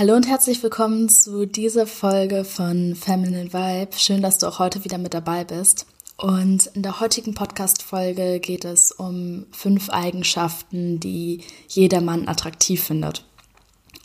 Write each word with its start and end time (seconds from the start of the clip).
Hallo 0.00 0.16
und 0.16 0.26
herzlich 0.26 0.62
willkommen 0.62 1.10
zu 1.10 1.44
dieser 1.44 1.86
Folge 1.86 2.46
von 2.46 2.94
Feminine 2.94 3.52
Vibe. 3.52 3.90
Schön, 3.98 4.22
dass 4.22 4.38
du 4.38 4.46
auch 4.46 4.58
heute 4.58 4.82
wieder 4.82 4.96
mit 4.96 5.12
dabei 5.12 5.44
bist. 5.44 5.84
Und 6.16 6.68
in 6.68 6.80
der 6.80 7.00
heutigen 7.00 7.34
Podcast-Folge 7.34 8.40
geht 8.40 8.64
es 8.64 8.92
um 8.92 9.44
fünf 9.52 9.90
Eigenschaften, 9.90 11.00
die 11.00 11.42
jedermann 11.68 12.28
attraktiv 12.28 12.82
findet. 12.82 13.26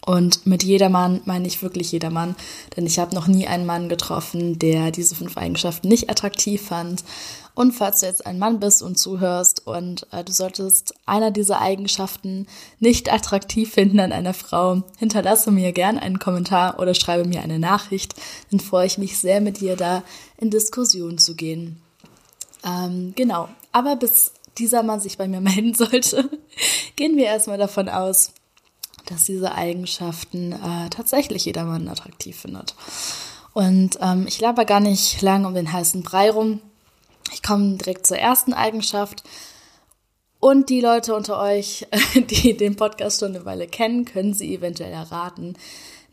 Und 0.05 0.45
mit 0.45 0.63
jedermann 0.63 1.21
meine 1.23 1.47
ich 1.47 1.61
wirklich 1.61 1.93
jedermann, 1.93 2.35
denn 2.75 2.85
ich 2.85 2.99
habe 2.99 3.15
noch 3.15 3.27
nie 3.27 3.47
einen 3.47 3.65
Mann 3.65 3.87
getroffen, 3.87 4.59
der 4.59 4.91
diese 4.91 5.15
fünf 5.15 5.37
Eigenschaften 5.37 5.87
nicht 5.87 6.09
attraktiv 6.09 6.61
fand. 6.61 7.05
Und 7.55 7.71
falls 7.71 8.01
du 8.01 8.05
jetzt 8.05 8.25
ein 8.25 8.37
Mann 8.37 8.59
bist 8.59 8.83
und 8.83 8.97
zuhörst 8.97 9.65
und 9.65 10.05
äh, 10.11 10.25
du 10.25 10.33
solltest 10.33 10.93
einer 11.05 11.31
dieser 11.31 11.61
Eigenschaften 11.61 12.47
nicht 12.79 13.11
attraktiv 13.11 13.71
finden 13.73 14.01
an 14.01 14.11
einer 14.11 14.33
Frau, 14.33 14.83
hinterlasse 14.97 15.51
mir 15.51 15.71
gern 15.71 15.97
einen 15.97 16.19
Kommentar 16.19 16.79
oder 16.79 16.93
schreibe 16.93 17.27
mir 17.27 17.41
eine 17.41 17.57
Nachricht. 17.57 18.13
Dann 18.51 18.59
freue 18.59 18.85
ich 18.87 18.97
mich 18.97 19.17
sehr, 19.17 19.39
mit 19.39 19.61
dir 19.61 19.77
da 19.77 20.03
in 20.37 20.51
Diskussion 20.51 21.17
zu 21.17 21.35
gehen. 21.35 21.81
Ähm, 22.65 23.13
genau, 23.15 23.47
aber 23.71 23.95
bis 23.95 24.33
dieser 24.57 24.83
Mann 24.83 24.99
sich 24.99 25.17
bei 25.17 25.27
mir 25.27 25.41
melden 25.41 25.73
sollte, 25.73 26.29
gehen 26.97 27.15
wir 27.15 27.25
erstmal 27.25 27.57
davon 27.57 27.87
aus, 27.87 28.31
dass 29.05 29.23
diese 29.23 29.53
Eigenschaften 29.53 30.51
äh, 30.51 30.89
tatsächlich 30.89 31.45
jedermann 31.45 31.87
attraktiv 31.87 32.37
findet. 32.37 32.75
Und 33.53 33.97
ähm, 34.01 34.25
ich 34.27 34.41
laber 34.41 34.65
gar 34.65 34.81
nicht 34.81 35.21
lang 35.21 35.45
um 35.45 35.53
den 35.53 35.71
heißen 35.71 36.03
Brei 36.03 36.29
rum. 36.29 36.59
Ich 37.35 37.43
komme 37.43 37.75
direkt 37.75 38.07
zur 38.07 38.17
ersten 38.17 38.53
Eigenschaft. 38.53 39.21
Und 40.39 40.69
die 40.69 40.79
Leute 40.79 41.13
unter 41.13 41.37
euch, 41.41 41.85
die 42.15 42.55
den 42.55 42.77
Podcast 42.77 43.19
schon 43.19 43.35
eine 43.35 43.43
Weile 43.43 43.67
kennen, 43.67 44.05
können 44.05 44.33
sie 44.33 44.55
eventuell 44.55 44.93
erraten, 44.93 45.57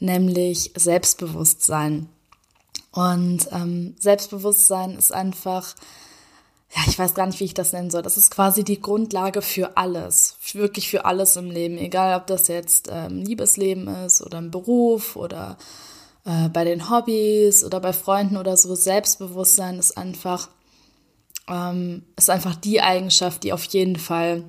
nämlich 0.01 0.73
Selbstbewusstsein. 0.75 2.09
Und 2.91 3.47
ähm, 3.53 3.95
Selbstbewusstsein 4.01 4.97
ist 4.97 5.13
einfach, 5.13 5.77
ja, 6.75 6.83
ich 6.89 6.99
weiß 6.99 7.15
gar 7.15 7.27
nicht, 7.27 7.39
wie 7.39 7.45
ich 7.45 7.55
das 7.55 7.73
nennen 7.73 7.93
soll. 7.93 8.03
Das 8.03 8.17
ist 8.17 8.33
quasi 8.33 8.65
die 8.65 8.81
Grundlage 8.81 9.43
für 9.43 9.77
alles, 9.77 10.37
wirklich 10.55 10.89
für 10.89 11.05
alles 11.05 11.37
im 11.37 11.53
Leben, 11.53 11.79
egal 11.79 12.19
ob 12.19 12.27
das 12.27 12.49
jetzt 12.49 12.89
ähm, 12.91 13.23
Liebesleben 13.23 13.87
ist 14.07 14.23
oder 14.23 14.39
im 14.39 14.51
Beruf 14.51 15.15
oder 15.15 15.57
äh, 16.25 16.49
bei 16.49 16.65
den 16.65 16.91
Hobbys 16.91 17.63
oder 17.63 17.79
bei 17.79 17.93
Freunden 17.93 18.37
oder 18.37 18.57
so. 18.57 18.75
Selbstbewusstsein 18.75 19.79
ist 19.79 19.97
einfach 19.97 20.49
ähm, 21.49 22.05
ist 22.17 22.31
einfach 22.31 22.55
die 22.55 22.81
Eigenschaft, 22.81 23.43
die 23.43 23.53
auf 23.53 23.65
jeden 23.65 23.97
Fall 23.97 24.45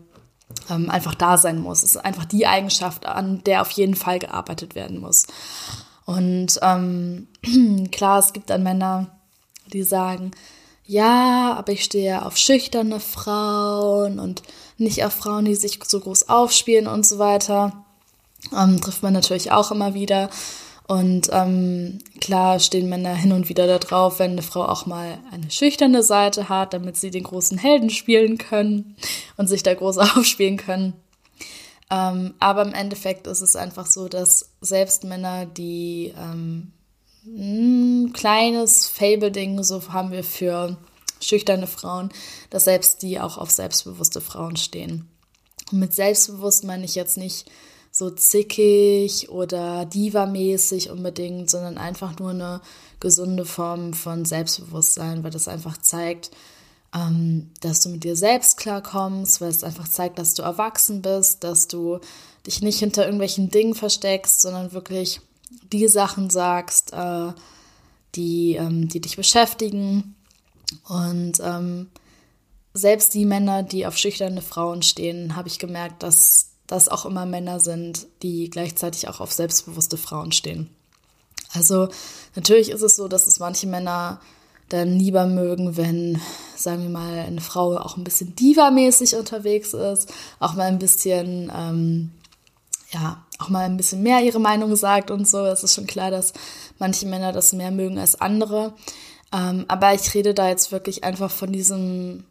ähm, 0.70 0.90
einfach 0.90 1.16
da 1.16 1.38
sein 1.38 1.60
muss. 1.60 1.84
Es 1.84 1.96
ist 1.96 2.06
einfach 2.06 2.26
die 2.26 2.48
Eigenschaft, 2.48 3.06
an 3.06 3.44
der 3.44 3.62
auf 3.62 3.72
jeden 3.72 3.96
Fall 3.96 4.20
gearbeitet 4.20 4.76
werden 4.76 5.00
muss. 5.00 5.26
Und 6.06 6.60
ähm, 6.62 7.28
klar, 7.92 8.20
es 8.20 8.34
gibt 8.34 8.50
dann 8.50 8.64
Männer, 8.64 9.08
die 9.72 9.84
sagen, 9.84 10.32
ja, 10.86 11.54
aber 11.58 11.72
ich 11.72 11.84
stehe 11.84 12.26
auf 12.26 12.38
schüchterne 12.38 13.00
Frauen 13.00 14.20
und 14.20 14.44
nicht 14.78 15.06
auf 15.06 15.14
Frauen, 15.14 15.46
die 15.46 15.56
sich 15.56 15.80
so 15.86 16.00
groß 16.00 16.28
aufspielen 16.30 16.88
und 16.88 17.06
so 17.06 17.20
weiter. 17.20 17.86
Ähm, 18.56 18.82
trifft 18.82 19.02
man 19.02 19.14
natürlich 19.14 19.52
auch 19.52 19.72
immer 19.72 19.94
wieder. 19.94 20.30
Und 20.88 21.30
ähm, 21.32 22.00
klar 22.20 22.60
stehen 22.60 22.90
Männer 22.90 23.16
hin 23.16 23.32
und 23.32 23.48
wieder 23.48 23.68
da 23.68 23.80
drauf, 23.80 24.20
wenn 24.20 24.32
eine 24.32 24.42
Frau 24.42 24.66
auch 24.66 24.86
mal 24.86 25.18
eine 25.32 25.50
schüchterne 25.50 26.04
Seite 26.04 26.50
hat, 26.50 26.74
damit 26.74 26.98
sie 26.98 27.10
den 27.10 27.24
großen 27.24 27.58
Helden 27.58 27.90
spielen 27.90 28.38
können 28.38 28.96
und 29.38 29.48
sich 29.48 29.64
da 29.64 29.74
groß 29.74 29.98
aufspielen 30.18 30.58
können. 30.58 30.94
Ähm, 31.90 32.34
aber 32.40 32.64
im 32.64 32.74
Endeffekt 32.74 33.28
ist 33.28 33.42
es 33.42 33.56
einfach 33.56 33.86
so, 33.86 34.10
dass 34.10 34.50
selbst 34.62 35.04
Männer, 35.04 35.46
die 35.46 36.14
ähm, 36.18 36.74
ein 37.26 38.12
kleines 38.14 38.88
Fable-Ding 38.88 39.64
so 39.64 39.82
haben 39.94 40.12
wir 40.12 40.24
für 40.24 40.78
schüchterne 41.22 41.68
Frauen, 41.68 42.10
dass 42.50 42.66
selbst 42.66 43.02
die 43.02 43.20
auch 43.20 43.38
auf 43.38 43.50
selbstbewusste 43.50 44.20
Frauen 44.20 44.58
stehen. 44.58 45.10
Und 45.72 45.80
mit 45.80 45.94
selbstbewusst 45.94 46.66
meine 46.66 46.84
ich 46.84 46.96
jetzt 46.96 47.18
nicht 47.18 47.50
so 47.94 48.10
zickig 48.10 49.30
oder 49.30 49.86
diva-mäßig 49.86 50.90
unbedingt, 50.90 51.52
sondern 51.52 51.78
einfach 51.78 52.18
nur 52.18 52.32
eine 52.32 52.62
gesunde 53.00 53.46
Form 53.46 53.94
von 53.94 54.26
Selbstbewusstsein, 54.26 55.24
weil 55.24 55.30
das 55.30 55.48
einfach 55.48 55.78
zeigt, 55.78 56.32
ähm, 56.96 57.52
dass 57.62 57.82
du 57.82 57.90
mit 57.90 58.04
dir 58.04 58.16
selbst 58.16 58.58
klarkommst, 58.58 59.42
weil 59.42 59.50
es 59.50 59.64
einfach 59.64 59.88
zeigt, 59.88 60.18
dass 60.18 60.34
du 60.34 60.42
erwachsen 60.42 61.04
bist, 61.04 61.44
dass 61.44 61.68
du 61.68 62.00
dich 62.48 62.64
nicht 62.64 62.80
hinter 62.80 63.04
irgendwelchen 63.04 63.52
Dingen 63.52 63.76
versteckst, 63.76 64.42
sondern 64.42 64.74
wirklich 64.74 65.22
die 65.72 65.88
Sachen 65.88 66.32
sagst, 66.32 66.94
äh, 66.94 67.32
die, 68.16 68.56
ähm, 68.56 68.90
die 68.90 69.02
dich 69.02 69.18
beschäftigen. 69.18 70.16
Und 70.90 71.34
ähm, 71.44 71.92
selbst 72.74 73.14
die 73.14 73.26
Männer, 73.26 73.62
die 73.62 73.86
auf 73.86 74.00
schüchterne 74.00 74.42
Frauen 74.42 74.82
stehen, 74.82 75.36
habe 75.36 75.48
ich 75.48 75.60
gemerkt, 75.60 76.02
dass 76.02 76.53
dass 76.68 76.90
auch 76.90 77.06
immer 77.06 77.26
Männer 77.26 77.60
sind, 77.60 78.08
die 78.22 78.50
gleichzeitig 78.50 79.08
auch 79.08 79.20
auf 79.20 79.32
selbstbewusste 79.32 79.98
Frauen 79.98 80.32
stehen. 80.32 80.70
Also 81.54 81.90
natürlich 82.36 82.70
ist 82.70 82.82
es 82.82 82.96
so, 82.96 83.08
dass 83.08 83.28
es 83.28 83.40
manche 83.40 83.68
Männer 83.68 84.20
dann 84.70 84.98
lieber 84.98 85.28
mögen, 85.28 85.78
wenn, 85.78 86.20
sagen 86.56 86.84
wir 86.84 86.90
mal, 86.90 87.20
eine 87.20 87.42
Frau 87.42 87.78
auch 87.78 87.98
ein 87.98 88.04
bisschen 88.04 88.36
diva-mäßig 88.36 89.16
unterwegs 89.16 89.74
ist, 89.74 90.12
auch 90.40 90.56
mal 90.56 90.68
ein 90.68 90.80
bisschen, 90.80 91.52
ähm, 91.56 92.12
ja, 92.92 93.24
auch 93.40 93.50
mal 93.50 93.66
ein 93.66 93.78
bisschen 93.78 94.02
mehr 94.02 94.24
ihre 94.24 94.40
Meinung 94.40 94.76
sagt 94.76 95.12
und 95.12 95.28
so. 95.28 95.46
Es 95.46 95.64
ist 95.64 95.76
schon 95.76 95.88
klar, 95.88 96.12
dass 96.12 96.34
manche 96.80 97.06
Männer 97.06 97.32
das 97.34 97.54
mehr 97.54 97.72
mögen 97.72 98.00
als 98.00 98.20
andere. 98.20 98.74
Ähm, 99.32 99.66
aber 99.68 99.94
ich 99.94 100.14
rede 100.14 100.34
da 100.34 100.50
jetzt 100.50 100.72
wirklich 100.72 101.04
einfach 101.04 101.30
von 101.30 101.52
diesem 101.52 102.24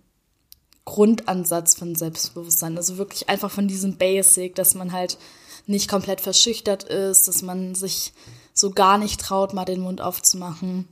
Grundansatz 0.84 1.74
von 1.74 1.94
Selbstbewusstsein. 1.94 2.76
Also 2.76 2.98
wirklich 2.98 3.28
einfach 3.28 3.50
von 3.50 3.68
diesem 3.68 3.96
Basic, 3.96 4.54
dass 4.54 4.74
man 4.74 4.92
halt 4.92 5.18
nicht 5.66 5.88
komplett 5.88 6.20
verschüchtert 6.20 6.84
ist, 6.84 7.28
dass 7.28 7.42
man 7.42 7.74
sich 7.74 8.12
so 8.52 8.70
gar 8.70 8.98
nicht 8.98 9.20
traut, 9.20 9.54
mal 9.54 9.64
den 9.64 9.80
Mund 9.80 10.00
aufzumachen. 10.00 10.88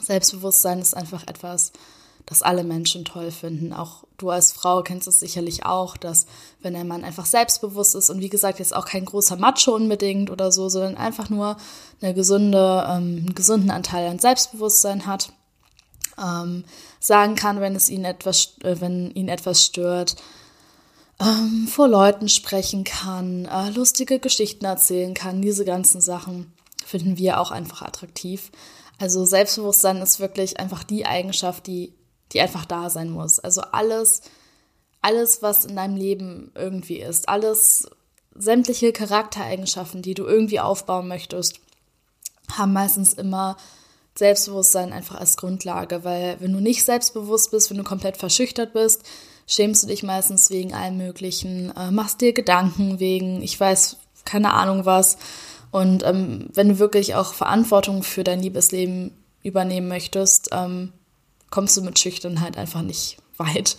Selbstbewusstsein 0.00 0.80
ist 0.80 0.96
einfach 0.96 1.26
etwas, 1.26 1.72
das 2.26 2.42
alle 2.42 2.64
Menschen 2.64 3.04
toll 3.04 3.30
finden. 3.30 3.72
Auch 3.72 4.04
du 4.18 4.30
als 4.30 4.52
Frau 4.52 4.82
kennst 4.82 5.08
es 5.08 5.20
sicherlich 5.20 5.64
auch, 5.64 5.96
dass 5.96 6.26
wenn 6.60 6.76
ein 6.76 6.88
Mann 6.88 7.04
einfach 7.04 7.26
selbstbewusst 7.26 7.94
ist 7.94 8.10
und 8.10 8.20
wie 8.20 8.28
gesagt 8.28 8.58
jetzt 8.58 8.74
auch 8.74 8.86
kein 8.86 9.04
großer 9.04 9.36
Macho 9.36 9.74
unbedingt 9.74 10.30
oder 10.30 10.52
so, 10.52 10.68
sondern 10.68 10.96
einfach 10.96 11.30
nur 11.30 11.56
eine 12.00 12.14
gesunde, 12.14 12.84
ähm, 12.88 13.24
einen 13.26 13.34
gesunden 13.34 13.70
Anteil 13.70 14.08
an 14.08 14.18
Selbstbewusstsein 14.18 15.06
hat, 15.06 15.32
ähm, 16.18 16.64
sagen 17.00 17.34
kann, 17.34 17.60
wenn 17.60 17.74
es 17.74 17.88
ihn 17.88 18.04
etwas, 18.04 18.54
äh, 18.62 18.80
wenn 18.80 19.10
ihn 19.12 19.28
etwas 19.28 19.64
stört, 19.64 20.16
ähm, 21.20 21.68
vor 21.68 21.88
Leuten 21.88 22.28
sprechen 22.28 22.84
kann, 22.84 23.46
äh, 23.46 23.70
lustige 23.70 24.18
Geschichten 24.18 24.64
erzählen 24.64 25.14
kann. 25.14 25.42
Diese 25.42 25.64
ganzen 25.64 26.00
Sachen 26.00 26.52
finden 26.84 27.18
wir 27.18 27.40
auch 27.40 27.50
einfach 27.50 27.82
attraktiv. 27.82 28.50
Also 28.98 29.24
Selbstbewusstsein 29.24 29.98
ist 29.98 30.20
wirklich 30.20 30.58
einfach 30.60 30.84
die 30.84 31.06
Eigenschaft, 31.06 31.66
die, 31.66 31.94
die 32.32 32.40
einfach 32.40 32.64
da 32.64 32.90
sein 32.90 33.10
muss. 33.10 33.38
Also 33.38 33.62
alles, 33.62 34.22
alles, 35.00 35.42
was 35.42 35.64
in 35.64 35.76
deinem 35.76 35.96
Leben 35.96 36.52
irgendwie 36.54 37.00
ist, 37.00 37.28
alles, 37.28 37.88
sämtliche 38.34 38.92
Charaktereigenschaften, 38.92 40.02
die 40.02 40.14
du 40.14 40.24
irgendwie 40.24 40.60
aufbauen 40.60 41.08
möchtest, 41.08 41.60
haben 42.50 42.72
meistens 42.72 43.12
immer 43.12 43.56
Selbstbewusstsein 44.14 44.92
einfach 44.92 45.18
als 45.18 45.36
Grundlage, 45.36 46.04
weil 46.04 46.36
wenn 46.40 46.52
du 46.52 46.60
nicht 46.60 46.84
selbstbewusst 46.84 47.50
bist, 47.50 47.70
wenn 47.70 47.78
du 47.78 47.84
komplett 47.84 48.16
verschüchtert 48.16 48.72
bist, 48.72 49.02
schämst 49.46 49.82
du 49.82 49.86
dich 49.86 50.02
meistens 50.02 50.50
wegen 50.50 50.74
allem 50.74 50.98
Möglichen, 50.98 51.72
äh, 51.76 51.90
machst 51.90 52.20
dir 52.20 52.32
Gedanken 52.32 53.00
wegen, 53.00 53.42
ich 53.42 53.58
weiß, 53.58 53.96
keine 54.24 54.52
Ahnung 54.52 54.84
was. 54.84 55.16
Und 55.70 56.04
ähm, 56.04 56.48
wenn 56.52 56.68
du 56.68 56.78
wirklich 56.78 57.14
auch 57.14 57.32
Verantwortung 57.32 58.02
für 58.02 58.24
dein 58.24 58.42
Liebesleben 58.42 59.12
übernehmen 59.42 59.88
möchtest, 59.88 60.50
ähm, 60.52 60.92
kommst 61.50 61.76
du 61.76 61.82
mit 61.82 61.98
Schüchternheit 61.98 62.56
einfach 62.56 62.82
nicht 62.82 63.16
weit. 63.38 63.76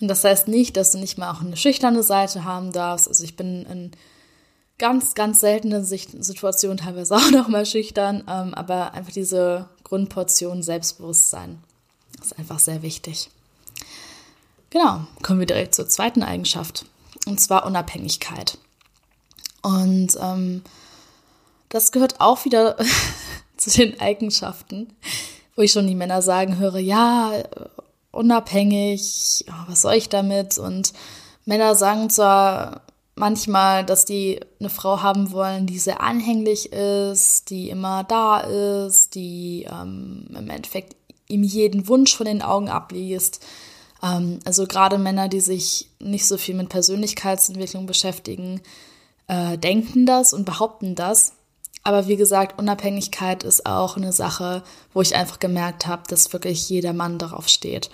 Und 0.00 0.08
das 0.08 0.24
heißt 0.24 0.48
nicht, 0.48 0.76
dass 0.76 0.92
du 0.92 0.98
nicht 0.98 1.18
mal 1.18 1.32
auch 1.32 1.40
eine 1.40 1.56
schüchterne 1.56 2.02
Seite 2.02 2.44
haben 2.44 2.72
darfst. 2.72 3.08
Also 3.08 3.24
ich 3.24 3.36
bin 3.36 3.66
in 3.66 3.90
ganz, 4.80 5.14
ganz 5.14 5.38
seltene 5.40 5.84
Situationen 5.84 6.78
teilweise 6.78 7.14
auch 7.16 7.30
noch 7.30 7.46
mal 7.46 7.64
schüchtern, 7.64 8.24
ähm, 8.28 8.54
aber 8.54 8.94
einfach 8.94 9.12
diese 9.12 9.68
Grundportion 9.84 10.64
Selbstbewusstsein 10.64 11.62
ist 12.20 12.36
einfach 12.38 12.58
sehr 12.58 12.82
wichtig. 12.82 13.30
Genau, 14.70 15.06
kommen 15.22 15.38
wir 15.38 15.46
direkt 15.46 15.74
zur 15.74 15.88
zweiten 15.88 16.22
Eigenschaft. 16.22 16.86
Und 17.26 17.40
zwar 17.40 17.66
Unabhängigkeit. 17.66 18.58
Und 19.62 20.16
ähm, 20.20 20.62
das 21.68 21.92
gehört 21.92 22.20
auch 22.20 22.44
wieder 22.44 22.76
zu 23.56 23.70
den 23.70 24.00
Eigenschaften, 24.00 24.94
wo 25.54 25.62
ich 25.62 25.72
schon 25.72 25.86
die 25.86 25.94
Männer 25.94 26.22
sagen 26.22 26.58
höre, 26.58 26.78
ja, 26.78 27.32
unabhängig, 28.10 29.44
was 29.68 29.82
soll 29.82 29.94
ich 29.94 30.08
damit? 30.08 30.58
Und 30.58 30.94
Männer 31.44 31.74
sagen 31.74 32.08
zwar 32.08 32.82
manchmal, 33.20 33.84
dass 33.84 34.04
die 34.04 34.40
eine 34.58 34.70
Frau 34.70 35.02
haben 35.02 35.30
wollen, 35.30 35.66
die 35.66 35.78
sehr 35.78 36.02
anhänglich 36.02 36.72
ist, 36.72 37.50
die 37.50 37.70
immer 37.70 38.02
da 38.02 38.40
ist, 38.40 39.14
die 39.14 39.68
ähm, 39.70 40.26
im 40.36 40.50
Endeffekt 40.50 40.96
ihm 41.28 41.44
jeden 41.44 41.86
Wunsch 41.86 42.16
von 42.16 42.26
den 42.26 42.42
Augen 42.42 42.68
abliest. 42.68 43.44
Ähm, 44.02 44.40
also 44.44 44.66
gerade 44.66 44.98
Männer, 44.98 45.28
die 45.28 45.40
sich 45.40 45.88
nicht 46.00 46.26
so 46.26 46.36
viel 46.38 46.56
mit 46.56 46.70
Persönlichkeitsentwicklung 46.70 47.86
beschäftigen, 47.86 48.60
äh, 49.28 49.56
denken 49.58 50.06
das 50.06 50.32
und 50.32 50.44
behaupten 50.44 50.96
das. 50.96 51.34
Aber 51.82 52.08
wie 52.08 52.16
gesagt, 52.16 52.58
Unabhängigkeit 52.58 53.44
ist 53.44 53.64
auch 53.64 53.96
eine 53.96 54.12
Sache, 54.12 54.62
wo 54.92 55.02
ich 55.02 55.14
einfach 55.14 55.38
gemerkt 55.38 55.86
habe, 55.86 56.02
dass 56.08 56.32
wirklich 56.32 56.68
jeder 56.68 56.92
Mann 56.92 57.18
darauf 57.18 57.48
steht. 57.48 57.90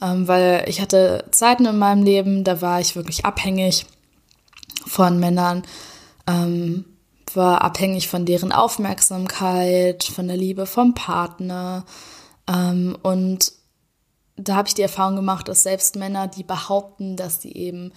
Ähm, 0.00 0.28
weil 0.28 0.64
ich 0.68 0.80
hatte 0.80 1.24
Zeiten 1.30 1.64
in 1.64 1.78
meinem 1.78 2.02
Leben, 2.02 2.44
da 2.44 2.60
war 2.60 2.80
ich 2.80 2.94
wirklich 2.94 3.24
abhängig 3.24 3.86
von 4.84 5.18
Männern, 5.18 5.62
ähm, 6.26 6.84
war 7.34 7.62
abhängig 7.62 8.08
von 8.08 8.24
deren 8.24 8.52
Aufmerksamkeit, 8.52 10.04
von 10.04 10.28
der 10.28 10.36
Liebe 10.36 10.66
vom 10.66 10.94
Partner. 10.94 11.84
Ähm, 12.48 12.96
und 13.02 13.52
da 14.36 14.56
habe 14.56 14.68
ich 14.68 14.74
die 14.74 14.82
Erfahrung 14.82 15.16
gemacht, 15.16 15.48
dass 15.48 15.62
selbst 15.62 15.96
Männer, 15.96 16.28
die 16.28 16.44
behaupten, 16.44 17.16
dass 17.16 17.42
sie 17.42 17.52
eben 17.52 17.92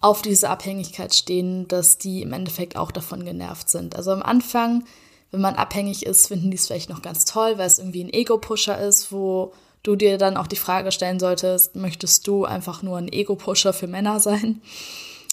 auf 0.00 0.22
diese 0.22 0.48
Abhängigkeit 0.48 1.14
stehen, 1.14 1.68
dass 1.68 1.98
die 1.98 2.22
im 2.22 2.32
Endeffekt 2.32 2.76
auch 2.76 2.90
davon 2.90 3.24
genervt 3.24 3.68
sind. 3.68 3.96
Also 3.96 4.12
am 4.12 4.22
Anfang, 4.22 4.84
wenn 5.30 5.40
man 5.40 5.56
abhängig 5.56 6.06
ist, 6.06 6.28
finden 6.28 6.50
die 6.50 6.56
es 6.56 6.66
vielleicht 6.66 6.88
noch 6.88 7.02
ganz 7.02 7.24
toll, 7.24 7.58
weil 7.58 7.66
es 7.66 7.78
irgendwie 7.78 8.04
ein 8.04 8.12
Ego-Pusher 8.12 8.78
ist, 8.78 9.12
wo 9.12 9.52
du 9.82 9.96
dir 9.96 10.16
dann 10.16 10.36
auch 10.36 10.46
die 10.46 10.56
Frage 10.56 10.92
stellen 10.92 11.20
solltest, 11.20 11.76
möchtest 11.76 12.26
du 12.26 12.44
einfach 12.44 12.82
nur 12.82 12.96
ein 12.96 13.12
Ego-Pusher 13.12 13.72
für 13.72 13.86
Männer 13.86 14.20
sein? 14.20 14.62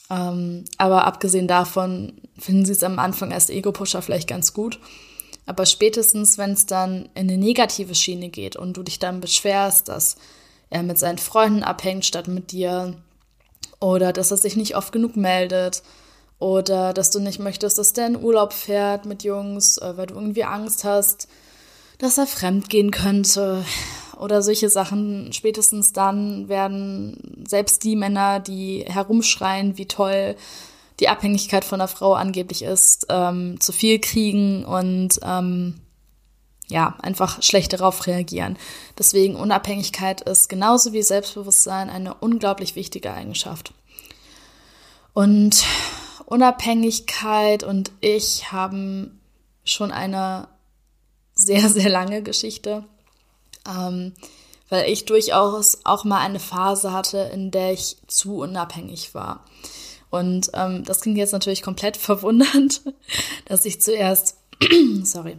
Ähm, 0.09 0.65
aber 0.77 1.05
abgesehen 1.05 1.47
davon 1.47 2.13
finden 2.37 2.65
sie 2.65 2.71
es 2.71 2.83
am 2.83 2.99
Anfang 2.99 3.33
als 3.33 3.49
Ego-Pusher 3.49 4.01
vielleicht 4.01 4.27
ganz 4.27 4.53
gut. 4.53 4.79
Aber 5.45 5.65
spätestens, 5.65 6.37
wenn 6.37 6.51
es 6.51 6.65
dann 6.65 7.09
in 7.15 7.29
eine 7.29 7.37
negative 7.37 7.95
Schiene 7.95 8.29
geht 8.29 8.55
und 8.55 8.75
du 8.75 8.83
dich 8.83 8.99
dann 8.99 9.21
beschwerst, 9.21 9.87
dass 9.87 10.17
er 10.69 10.83
mit 10.83 10.97
seinen 10.97 11.17
Freunden 11.17 11.63
abhängt 11.63 12.05
statt 12.05 12.27
mit 12.27 12.51
dir, 12.51 12.95
oder 13.79 14.13
dass 14.13 14.31
er 14.31 14.37
sich 14.37 14.55
nicht 14.55 14.75
oft 14.75 14.91
genug 14.91 15.15
meldet. 15.15 15.83
Oder 16.39 16.93
dass 16.93 17.09
du 17.09 17.19
nicht 17.19 17.39
möchtest, 17.39 17.77
dass 17.77 17.93
der 17.93 18.07
in 18.07 18.23
Urlaub 18.23 18.53
fährt 18.53 19.05
mit 19.05 19.23
Jungs, 19.23 19.77
äh, 19.79 19.97
weil 19.97 20.05
du 20.07 20.15
irgendwie 20.15 20.43
Angst 20.43 20.83
hast, 20.83 21.27
dass 21.97 22.17
er 22.17 22.27
fremd 22.27 22.69
gehen 22.69 22.91
könnte. 22.91 23.65
Oder 24.17 24.41
solche 24.41 24.69
Sachen. 24.69 25.31
Spätestens 25.33 25.93
dann 25.93 26.49
werden 26.49 27.45
selbst 27.47 27.83
die 27.83 27.95
Männer, 27.95 28.39
die 28.39 28.85
herumschreien, 28.87 29.77
wie 29.77 29.87
toll 29.87 30.35
die 30.99 31.09
Abhängigkeit 31.09 31.63
von 31.63 31.79
einer 31.79 31.87
Frau 31.87 32.13
angeblich 32.13 32.63
ist, 32.63 33.05
ähm, 33.09 33.59
zu 33.59 33.71
viel 33.71 33.99
kriegen 33.99 34.65
und 34.65 35.19
ähm, 35.21 35.75
ja, 36.69 36.97
einfach 37.01 37.41
schlecht 37.43 37.73
darauf 37.73 38.07
reagieren. 38.07 38.57
Deswegen 38.97 39.35
Unabhängigkeit 39.35 40.21
ist 40.21 40.49
genauso 40.49 40.93
wie 40.93 41.01
Selbstbewusstsein 41.01 41.89
eine 41.89 42.15
unglaublich 42.15 42.75
wichtige 42.75 43.13
Eigenschaft. 43.13 43.73
Und 45.13 45.63
Unabhängigkeit 46.25 47.63
und 47.63 47.91
ich 48.01 48.51
haben 48.51 49.21
schon 49.63 49.91
eine 49.91 50.49
sehr, 51.33 51.69
sehr 51.69 51.89
lange 51.89 52.21
Geschichte, 52.21 52.83
ähm, 53.67 54.13
weil 54.69 54.89
ich 54.91 55.05
durchaus 55.05 55.79
auch 55.85 56.03
mal 56.03 56.19
eine 56.19 56.39
Phase 56.39 56.91
hatte, 56.91 57.17
in 57.33 57.51
der 57.51 57.73
ich 57.73 57.97
zu 58.07 58.37
unabhängig 58.37 59.13
war. 59.13 59.45
Und 60.09 60.49
ähm, 60.53 60.83
das 60.83 61.01
klingt 61.01 61.17
jetzt 61.17 61.33
natürlich 61.33 61.61
komplett 61.61 61.97
verwundernd, 61.97 62.81
dass 63.45 63.65
ich 63.65 63.81
zuerst, 63.81 64.37
sorry, 65.03 65.37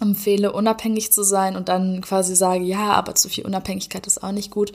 empfehle, 0.00 0.52
unabhängig 0.52 1.12
zu 1.12 1.22
sein 1.22 1.56
und 1.56 1.68
dann 1.68 2.00
quasi 2.00 2.34
sage, 2.34 2.64
ja, 2.64 2.92
aber 2.92 3.14
zu 3.14 3.28
viel 3.28 3.46
Unabhängigkeit 3.46 4.06
ist 4.06 4.22
auch 4.22 4.32
nicht 4.32 4.50
gut. 4.50 4.72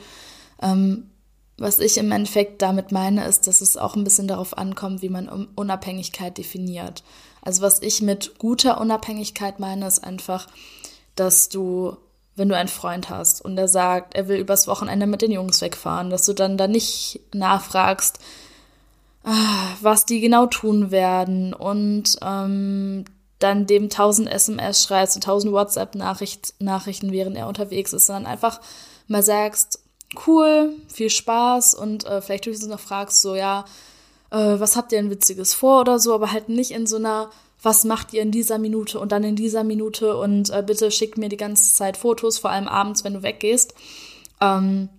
Ähm, 0.62 1.10
was 1.58 1.80
ich 1.80 1.98
im 1.98 2.12
Endeffekt 2.12 2.62
damit 2.62 2.92
meine, 2.92 3.26
ist, 3.26 3.48
dass 3.48 3.62
es 3.62 3.78
auch 3.78 3.96
ein 3.96 4.04
bisschen 4.04 4.28
darauf 4.28 4.58
ankommt, 4.58 5.02
wie 5.02 5.10
man 5.10 5.48
Unabhängigkeit 5.56 6.38
definiert. 6.38 7.04
Also 7.42 7.64
was 7.64 7.82
ich 7.82 8.02
mit 8.02 8.38
guter 8.38 8.80
Unabhängigkeit 8.80 9.60
meine, 9.60 9.88
ist 9.88 10.04
einfach, 10.04 10.48
dass 11.16 11.50
du, 11.50 11.98
wenn 12.38 12.50
du 12.50 12.56
einen 12.56 12.70
Freund 12.70 13.10
hast 13.10 13.44
und 13.44 13.56
der 13.56 13.68
sagt, 13.68 14.16
er 14.16 14.28
will 14.28 14.38
übers 14.38 14.68
Wochenende 14.68 15.08
mit 15.08 15.22
den 15.22 15.32
Jungs 15.32 15.62
wegfahren, 15.62 16.10
dass 16.10 16.26
du 16.26 16.34
dann 16.34 16.58
da 16.58 16.68
nicht 16.68 17.20
nachfragst, 17.34 18.20
ah, 19.24 19.76
was 19.82 20.06
die 20.06 20.22
genau 20.22 20.46
tun 20.46 20.92
werden 20.92 21.54
und 21.54 22.18
ähm, 22.22 23.06
dann 23.40 23.66
dem 23.66 23.86
1000 23.86 24.32
SMS 24.32 24.84
schreibst 24.84 25.16
und 25.16 25.24
1000 25.24 25.52
WhatsApp-Nachrichten, 25.54 27.12
während 27.12 27.36
er 27.36 27.48
unterwegs 27.48 27.94
ist, 27.94 28.06
sondern 28.06 28.28
einfach 28.28 28.62
mal 29.08 29.24
sagst, 29.24 29.82
cool, 30.26 30.74
viel 30.88 31.10
Spaß 31.10 31.74
und 31.74 32.06
äh, 32.06 32.22
vielleicht 32.22 32.46
höchstens 32.46 32.70
noch 32.70 32.80
fragst, 32.80 33.22
so, 33.22 33.36
ja, 33.36 33.66
äh, 34.32 34.60
was 34.60 34.76
habt 34.76 34.92
ihr 34.92 35.00
denn 35.00 35.12
Witziges 35.12 35.54
vor 35.54 35.82
oder 35.82 36.00
so, 36.00 36.14
aber 36.14 36.32
halt 36.32 36.50
nicht 36.50 36.72
in 36.72 36.88
so 36.88 36.98
einer, 36.98 37.30
was 37.62 37.84
macht 37.84 38.14
ihr 38.14 38.22
in 38.22 38.32
dieser 38.32 38.60
Minute 38.60 39.00
und 39.00 39.12
dann 39.12 39.24
in 39.24 39.36
dieser 39.36 39.64
Minute 39.64 40.18
und 40.18 40.50
äh, 40.50 40.64
bitte 40.66 40.92
schickt 40.92 41.18
mir 41.18 41.30
die 41.30 41.38
ganze 41.38 41.74
Zeit 41.74 41.98
Fotos, 41.98 42.38
vor 42.38 42.52
allem 42.52 42.68
abends, 42.68 43.04
wenn 43.04 43.14
du 43.14 43.24
weggehst, 43.24 43.74
ähm, 44.42 44.90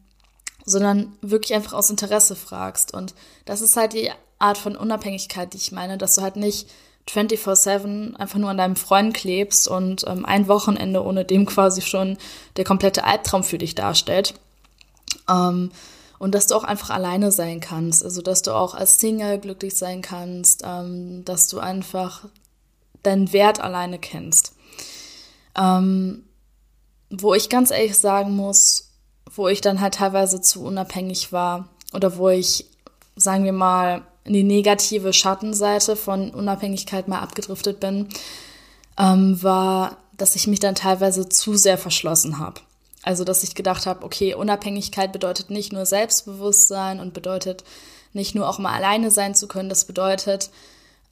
sondern 0.64 1.16
wirklich 1.22 1.54
einfach 1.54 1.72
aus 1.72 1.90
Interesse 1.90 2.36
fragst. 2.36 2.92
Und 2.92 3.14
das 3.44 3.60
ist 3.60 3.76
halt 3.76 3.92
die 3.92 4.10
Art 4.38 4.58
von 4.58 4.76
Unabhängigkeit, 4.76 5.52
die 5.52 5.58
ich 5.58 5.72
meine, 5.72 5.98
dass 5.98 6.16
du 6.16 6.22
halt 6.22 6.36
nicht 6.36 6.68
24-7 7.08 8.16
einfach 8.16 8.38
nur 8.38 8.50
an 8.50 8.58
deinem 8.58 8.76
Freund 8.76 9.14
klebst 9.14 9.68
und 9.68 10.04
ähm, 10.06 10.26
ein 10.26 10.48
Wochenende 10.48 11.02
ohne 11.02 11.24
dem 11.24 11.46
quasi 11.46 11.80
schon 11.80 12.18
der 12.56 12.64
komplette 12.64 13.04
Albtraum 13.04 13.44
für 13.44 13.58
dich 13.58 13.74
darstellt. 13.74 14.34
Ähm, 15.28 15.70
und 16.18 16.34
dass 16.34 16.48
du 16.48 16.56
auch 16.56 16.64
einfach 16.64 16.90
alleine 16.90 17.30
sein 17.30 17.60
kannst, 17.60 18.04
also 18.04 18.22
dass 18.22 18.42
du 18.42 18.52
auch 18.52 18.74
als 18.74 18.98
Single 18.98 19.38
glücklich 19.38 19.76
sein 19.76 20.02
kannst, 20.02 20.62
ähm, 20.66 21.24
dass 21.24 21.46
du 21.46 21.60
einfach 21.60 22.24
deinen 23.02 23.32
Wert 23.32 23.60
alleine 23.60 23.98
kennst. 23.98 24.54
Ähm, 25.56 26.24
wo 27.10 27.34
ich 27.34 27.48
ganz 27.48 27.70
ehrlich 27.70 27.96
sagen 27.96 28.36
muss, 28.36 28.90
wo 29.34 29.48
ich 29.48 29.60
dann 29.60 29.80
halt 29.80 29.94
teilweise 29.94 30.40
zu 30.40 30.62
unabhängig 30.64 31.32
war 31.32 31.68
oder 31.92 32.16
wo 32.16 32.28
ich, 32.28 32.66
sagen 33.16 33.44
wir 33.44 33.52
mal, 33.52 34.02
in 34.24 34.34
die 34.34 34.42
negative 34.44 35.12
Schattenseite 35.12 35.96
von 35.96 36.30
Unabhängigkeit 36.30 37.08
mal 37.08 37.20
abgedriftet 37.20 37.80
bin, 37.80 38.08
ähm, 38.98 39.42
war, 39.42 39.96
dass 40.16 40.36
ich 40.36 40.46
mich 40.46 40.60
dann 40.60 40.74
teilweise 40.74 41.28
zu 41.28 41.56
sehr 41.56 41.78
verschlossen 41.78 42.38
habe. 42.38 42.60
Also, 43.02 43.24
dass 43.24 43.42
ich 43.42 43.54
gedacht 43.54 43.86
habe, 43.86 44.04
okay, 44.04 44.34
Unabhängigkeit 44.34 45.12
bedeutet 45.12 45.50
nicht 45.50 45.72
nur 45.72 45.86
Selbstbewusstsein 45.86 47.00
und 47.00 47.14
bedeutet 47.14 47.64
nicht 48.12 48.34
nur 48.34 48.48
auch 48.48 48.58
mal 48.58 48.74
alleine 48.74 49.10
sein 49.10 49.34
zu 49.34 49.48
können, 49.48 49.68
das 49.68 49.84
bedeutet, 49.84 50.50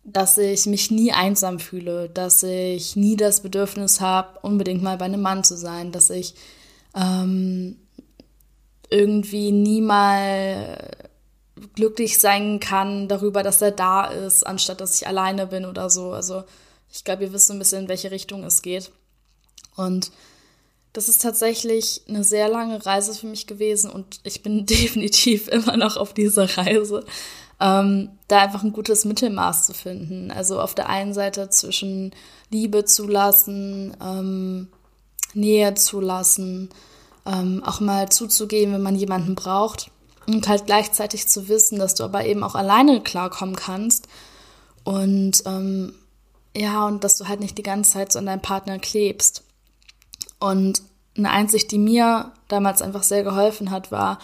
dass 0.07 0.39
ich 0.39 0.67
mich 0.67 0.91
nie 0.91 1.13
einsam 1.13 1.59
fühle, 1.59 2.09
dass 2.09 2.43
ich 2.43 2.95
nie 2.95 3.17
das 3.17 3.41
Bedürfnis 3.43 4.01
habe, 4.01 4.39
unbedingt 4.43 4.83
mal 4.83 4.97
bei 4.97 5.07
einem 5.07 5.21
Mann 5.21 5.43
zu 5.43 5.57
sein, 5.57 5.91
dass 5.91 6.11
ich 6.11 6.35
ähm, 6.95 7.77
irgendwie 8.89 9.51
nie 9.51 9.81
mal 9.81 10.97
glücklich 11.75 12.19
sein 12.19 12.61
kann 12.61 13.09
darüber, 13.09 13.43
dass 13.43 13.61
er 13.63 13.73
da 13.73 14.07
ist, 14.07 14.47
anstatt 14.47 14.81
dass 14.81 15.01
ich 15.01 15.09
alleine 15.09 15.49
bin 15.49 15.65
oder 15.65 15.91
so. 15.91 16.13
Also 16.13 16.45
ich 16.93 17.03
glaube, 17.03 17.25
ihr 17.25 17.33
wisst 17.33 17.51
ein 17.51 17.59
bisschen, 17.59 17.83
in 17.83 17.89
welche 17.89 18.13
Richtung 18.13 18.45
es 18.45 18.63
geht. 18.63 18.93
Und 19.75 20.13
das 20.93 21.09
ist 21.09 21.21
tatsächlich 21.21 22.03
eine 22.09 22.25
sehr 22.25 22.49
lange 22.49 22.85
Reise 22.87 23.13
für 23.13 23.27
mich 23.27 23.47
gewesen 23.47 23.91
und 23.91 24.21
ich 24.23 24.43
bin 24.43 24.67
definitiv 24.67 25.49
immer 25.49 25.77
noch 25.77 25.97
auf 25.97 26.15
dieser 26.15 26.57
Reise, 26.57 27.05
ähm, 27.61 28.11
da 28.29 28.41
einfach 28.41 28.63
ein 28.63 28.73
gutes 28.73 29.05
Mittelmaß 29.05 29.67
zu 29.67 29.75
finden. 29.75 30.31
Also 30.31 30.61
auf 30.61 30.75
der 30.75 30.89
einen 30.89 31.15
Seite 31.15 31.49
zwischen 31.49 32.15
Liebe 32.51 32.85
zulassen, 32.85 33.97
ähm, 34.03 34.69
Nähe 35.35 35.75
zulassen, 35.75 36.71
ähm, 37.25 37.63
auch 37.65 37.81
mal 37.81 38.09
zuzugeben, 38.09 38.75
wenn 38.75 38.83
man 38.83 38.97
jemanden 38.97 39.35
braucht 39.35 39.91
und 40.27 40.49
halt 40.49 40.67
gleichzeitig 40.67 41.29
zu 41.29 41.49
wissen, 41.49 41.79
dass 41.79 41.95
du 41.95 42.05
aber 42.05 42.25
eben 42.25 42.43
auch 42.43 42.55
alleine 42.55 43.01
klarkommen 43.01 43.57
kannst. 43.57 44.09
Und 44.85 45.43
ähm, 45.47 45.95
ja, 46.57 46.87
und 46.87 47.05
dass 47.05 47.17
du 47.19 47.29
halt 47.29 47.41
nicht 47.41 47.59
die 47.59 47.63
ganze 47.63 47.93
Zeit 47.93 48.13
so 48.13 48.19
an 48.19 48.27
deinem 48.27 48.43
Partner 48.43 48.79
klebst. 48.79 49.45
Und 50.39 50.83
eine 51.17 51.31
Einsicht, 51.31 51.71
die 51.71 51.79
mir 51.79 52.33
damals 52.49 52.83
einfach 52.83 53.03
sehr 53.03 53.23
geholfen 53.23 53.71
hat, 53.71 53.91
war, 53.91 54.19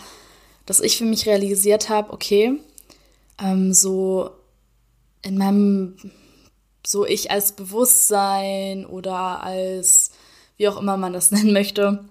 dass 0.67 0.81
ich 0.81 0.97
für 0.97 1.05
mich 1.05 1.27
realisiert 1.27 1.89
habe, 1.89 2.12
okay, 2.12 2.61
ähm, 3.39 3.73
so 3.73 4.31
in 5.23 5.39
meinem, 5.39 5.97
so 6.87 7.07
ich 7.07 7.31
als 7.31 7.53
Bewusstsein 7.53 8.87
oder 8.87 9.43
als, 9.43 10.11
wie 10.57 10.69
auch 10.69 10.81
immer 10.81 10.97
man 10.97 11.12
das 11.12 11.31
nennen 11.33 11.53
möchte, 11.53 12.05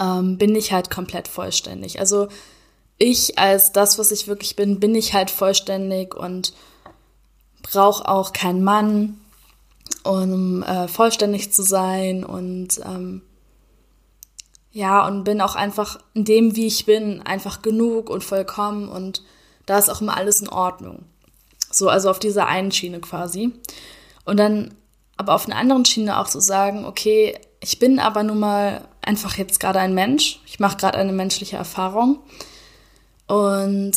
ähm, 0.00 0.38
bin 0.38 0.54
ich 0.54 0.72
halt 0.72 0.90
komplett 0.90 1.28
vollständig. 1.28 2.00
Also 2.00 2.28
ich 2.98 3.38
als 3.38 3.72
das, 3.72 3.98
was 3.98 4.10
ich 4.10 4.28
wirklich 4.28 4.56
bin, 4.56 4.80
bin 4.80 4.94
ich 4.94 5.14
halt 5.14 5.30
vollständig 5.30 6.14
und 6.14 6.54
brauche 7.62 8.08
auch 8.08 8.32
keinen 8.32 8.64
Mann, 8.64 9.20
um 10.02 10.62
äh, 10.62 10.88
vollständig 10.88 11.52
zu 11.52 11.62
sein 11.62 12.24
und 12.24 12.80
ähm, 12.84 13.22
ja, 14.72 15.06
und 15.06 15.24
bin 15.24 15.40
auch 15.40 15.56
einfach 15.56 15.98
in 16.12 16.24
dem, 16.24 16.54
wie 16.54 16.66
ich 16.66 16.84
bin, 16.84 17.22
einfach 17.22 17.62
genug 17.62 18.10
und 18.10 18.22
vollkommen 18.22 18.88
und 18.88 19.22
da 19.66 19.78
ist 19.78 19.90
auch 19.90 20.00
immer 20.00 20.16
alles 20.16 20.40
in 20.40 20.48
Ordnung. 20.48 21.04
So, 21.70 21.88
also 21.88 22.10
auf 22.10 22.18
dieser 22.18 22.46
einen 22.46 22.72
Schiene 22.72 23.00
quasi. 23.00 23.52
Und 24.24 24.38
dann 24.38 24.74
aber 25.16 25.34
auf 25.34 25.46
einer 25.46 25.56
anderen 25.56 25.84
Schiene 25.84 26.18
auch 26.18 26.26
zu 26.26 26.40
so 26.40 26.46
sagen, 26.46 26.84
okay, 26.84 27.38
ich 27.60 27.78
bin 27.78 27.98
aber 27.98 28.22
nun 28.22 28.38
mal 28.38 28.86
einfach 29.02 29.36
jetzt 29.38 29.60
gerade 29.60 29.80
ein 29.80 29.94
Mensch, 29.94 30.40
ich 30.46 30.60
mache 30.60 30.76
gerade 30.76 30.98
eine 30.98 31.12
menschliche 31.12 31.56
Erfahrung 31.56 32.20
und 33.26 33.92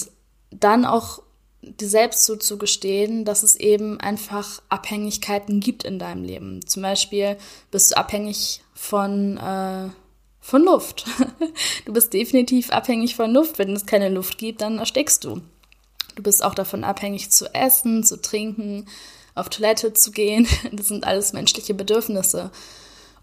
dann 0.51 0.85
auch 0.85 1.21
dir 1.61 1.89
selbst 1.89 2.25
zuzugestehen, 2.25 3.25
dass 3.25 3.43
es 3.43 3.55
eben 3.55 3.99
einfach 3.99 4.61
Abhängigkeiten 4.69 5.59
gibt 5.59 5.83
in 5.83 5.99
deinem 5.99 6.23
Leben. 6.23 6.65
Zum 6.65 6.83
Beispiel 6.83 7.37
bist 7.69 7.91
du 7.91 7.97
abhängig 7.97 8.61
von, 8.73 9.37
äh, 9.37 9.89
von 10.39 10.63
Luft. 10.63 11.05
Du 11.85 11.93
bist 11.93 12.13
definitiv 12.13 12.69
abhängig 12.69 13.15
von 13.15 13.33
Luft. 13.33 13.57
Wenn 13.57 13.75
es 13.75 13.87
keine 13.87 14.09
Luft 14.09 14.37
gibt, 14.37 14.61
dann 14.61 14.77
erstickst 14.77 15.23
du. 15.23 15.41
Du 16.19 16.23
bist 16.23 16.43
auch 16.43 16.53
davon 16.53 16.83
abhängig 16.83 17.31
zu 17.31 17.45
essen, 17.55 18.03
zu 18.03 18.21
trinken, 18.21 18.87
auf 19.35 19.47
Toilette 19.47 19.93
zu 19.93 20.11
gehen. 20.11 20.45
Das 20.73 20.89
sind 20.89 21.05
alles 21.05 21.31
menschliche 21.31 21.73
Bedürfnisse. 21.73 22.51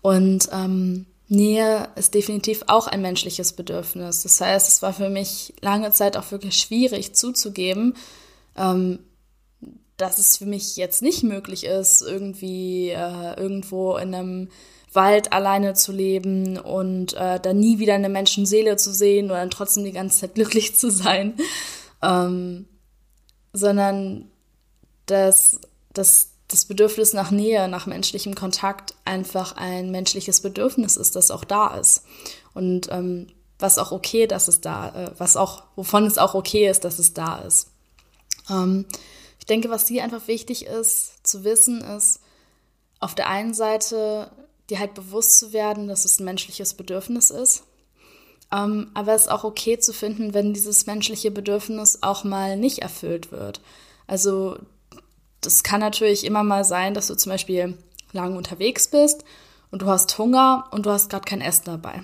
Und 0.01 0.49
ähm, 0.51 1.05
Nähe 1.29 1.91
ist 1.95 2.15
definitiv 2.15 2.63
auch 2.69 2.87
ein 2.87 3.03
menschliches 3.03 3.53
Bedürfnis. 3.53 4.23
Das 4.23 4.41
heißt, 4.41 4.67
es 4.67 4.81
war 4.81 4.95
für 4.95 5.11
mich 5.11 5.53
lange 5.61 5.93
Zeit 5.93 6.17
auch 6.17 6.31
wirklich 6.31 6.57
schwierig 6.57 7.15
zuzugeben, 7.15 7.93
ähm, 8.57 9.01
dass 9.99 10.17
es 10.17 10.39
für 10.39 10.47
mich 10.47 10.79
jetzt 10.79 11.03
nicht 11.03 11.23
möglich 11.23 11.65
ist, 11.65 12.01
irgendwie 12.01 12.89
äh, 12.89 13.39
irgendwo 13.39 13.99
in 13.99 14.15
einem 14.15 14.49
Wald 14.95 15.35
alleine 15.35 15.75
zu 15.75 15.93
leben 15.93 16.57
und 16.59 17.13
äh, 17.13 17.41
dann 17.41 17.61
nie 17.61 17.79
wieder 17.79 17.93
eine 17.93 18.09
Menschenseele 18.09 18.79
zu 18.79 18.91
sehen 18.95 19.27
oder 19.27 19.41
dann 19.41 19.51
trotzdem 19.51 19.85
die 19.85 19.93
ganze 19.93 20.21
Zeit 20.21 20.35
glücklich 20.37 20.75
zu 20.75 20.91
sein, 20.91 21.35
ähm, 22.03 22.67
sondern 23.57 24.31
dass, 25.07 25.61
dass 25.93 26.31
das 26.49 26.67
Bedürfnis 26.67 27.13
nach 27.13 27.31
Nähe, 27.31 27.69
nach 27.69 27.87
menschlichem 27.87 28.35
Kontakt 28.35 28.95
einfach 29.05 29.57
ein 29.57 29.91
menschliches 29.91 30.41
Bedürfnis 30.41 30.97
ist, 30.97 31.17
das 31.17 31.31
auch 31.31 31.45
da 31.45 31.77
ist. 31.77 32.03
Und 32.55 32.89
ähm, 32.91 33.29
was 33.59 33.79
auch 33.79 33.93
okay, 33.93 34.27
dass 34.27 34.49
es 34.49 34.61
da, 34.61 34.89
äh, 34.91 35.11
was 35.19 35.37
auch, 35.37 35.65
wovon 35.75 36.05
es 36.07 36.19
auch 36.19 36.35
okay 36.35 36.69
ist, 36.69 36.85
dass 36.85 36.99
es 36.99 37.15
da 37.15 37.39
ist. 37.39 37.69
Ähm, 38.51 38.85
ich 39.39 39.47
denke, 39.47 39.71
was 39.71 39.89
hier 39.89 40.05
einfach 40.05 40.29
wichtig 40.29 40.67
ist 40.67 41.27
zu 41.27 41.43
wissen, 41.45 41.81
ist, 41.81 42.21
auf 43.01 43.15
der 43.15 43.29
einen 43.29 43.55
Seite 43.55 44.31
dir 44.69 44.79
halt 44.79 44.95
bewusst 44.95 45.39
zu 45.39 45.53
werden, 45.53 45.89
dass 45.89 46.05
es 46.05 46.21
ein 46.21 46.25
menschliches 46.25 46.75
Bedürfnis 46.75 47.31
ist. 47.31 47.65
Ähm, 48.53 48.91
aber 48.95 49.15
es 49.15 49.23
ist 49.23 49.31
auch 49.31 49.45
okay 49.45 49.79
zu 49.79 49.93
finden, 49.93 50.35
wenn 50.35 50.55
dieses 50.55 50.87
menschliche 50.87 51.31
Bedürfnis 51.31 51.99
auch 52.03 52.25
mal 52.25 52.57
nicht 52.57 52.79
erfüllt 52.79 53.33
wird. 53.33 53.61
Also 54.07 54.57
das 55.41 55.63
kann 55.63 55.81
natürlich 55.81 56.25
immer 56.25 56.43
mal 56.43 56.65
sein, 56.65 56.95
dass 56.95 57.09
du 57.09 57.17
zum 57.17 57.33
Beispiel 57.33 57.77
lang 58.13 58.37
unterwegs 58.37 58.89
bist 58.89 59.25
und 59.71 59.83
du 59.83 59.87
hast 59.87 60.17
Hunger 60.19 60.69
und 60.71 60.87
du 60.87 60.91
hast 60.91 61.11
gerade 61.11 61.25
kein 61.25 61.41
Essen 61.41 61.65
dabei. 61.67 62.03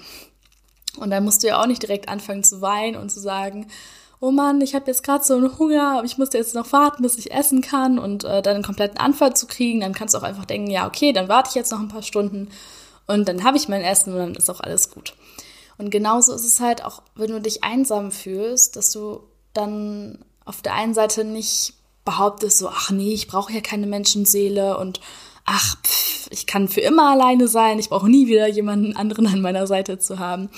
Und 0.98 1.10
dann 1.10 1.24
musst 1.24 1.42
du 1.42 1.48
ja 1.48 1.60
auch 1.60 1.66
nicht 1.66 1.82
direkt 1.82 2.08
anfangen 2.08 2.44
zu 2.44 2.60
weinen 2.60 2.96
und 2.96 3.10
zu 3.10 3.20
sagen, 3.20 3.68
oh 4.20 4.30
Mann, 4.30 4.60
ich 4.60 4.74
habe 4.74 4.86
jetzt 4.86 5.02
gerade 5.02 5.24
so 5.24 5.34
einen 5.34 5.58
Hunger, 5.58 5.98
aber 5.98 6.04
ich 6.04 6.18
musste 6.18 6.38
jetzt 6.38 6.54
noch 6.54 6.70
warten, 6.72 7.02
bis 7.02 7.18
ich 7.18 7.32
essen 7.32 7.60
kann 7.60 7.98
und 7.98 8.24
äh, 8.24 8.42
dann 8.42 8.54
einen 8.54 8.64
kompletten 8.64 8.98
Anfall 8.98 9.34
zu 9.34 9.46
kriegen. 9.46 9.80
Dann 9.80 9.94
kannst 9.94 10.14
du 10.14 10.18
auch 10.18 10.22
einfach 10.22 10.44
denken, 10.44 10.70
ja, 10.70 10.86
okay, 10.86 11.12
dann 11.12 11.28
warte 11.28 11.48
ich 11.48 11.54
jetzt 11.54 11.72
noch 11.72 11.80
ein 11.80 11.88
paar 11.88 12.02
Stunden 12.02 12.48
und 13.06 13.28
dann 13.28 13.42
habe 13.42 13.56
ich 13.56 13.68
mein 13.68 13.82
Essen 13.82 14.12
und 14.12 14.18
dann 14.18 14.34
ist 14.34 14.50
auch 14.50 14.60
alles 14.60 14.90
gut. 14.90 15.14
Und 15.78 15.90
genauso 15.90 16.34
ist 16.34 16.44
es 16.44 16.60
halt 16.60 16.84
auch, 16.84 17.02
wenn 17.14 17.30
du 17.30 17.40
dich 17.40 17.64
einsam 17.64 18.10
fühlst, 18.10 18.76
dass 18.76 18.92
du 18.92 19.20
dann 19.52 20.24
auf 20.44 20.62
der 20.62 20.74
einen 20.74 20.94
Seite 20.94 21.24
nicht 21.24 21.74
behauptest, 22.04 22.58
so, 22.58 22.68
ach 22.68 22.90
nee, 22.90 23.12
ich 23.12 23.28
brauche 23.28 23.52
ja 23.52 23.60
keine 23.60 23.86
Menschenseele 23.86 24.76
und 24.78 25.00
ach, 25.44 25.76
pff, 25.82 26.28
ich 26.30 26.46
kann 26.46 26.68
für 26.68 26.80
immer 26.80 27.10
alleine 27.10 27.48
sein, 27.48 27.78
ich 27.78 27.90
brauche 27.90 28.08
nie 28.08 28.26
wieder 28.26 28.48
jemanden 28.48 28.96
anderen 28.96 29.26
an 29.26 29.40
meiner 29.40 29.66
Seite 29.66 29.98
zu 29.98 30.18
haben. 30.18 30.50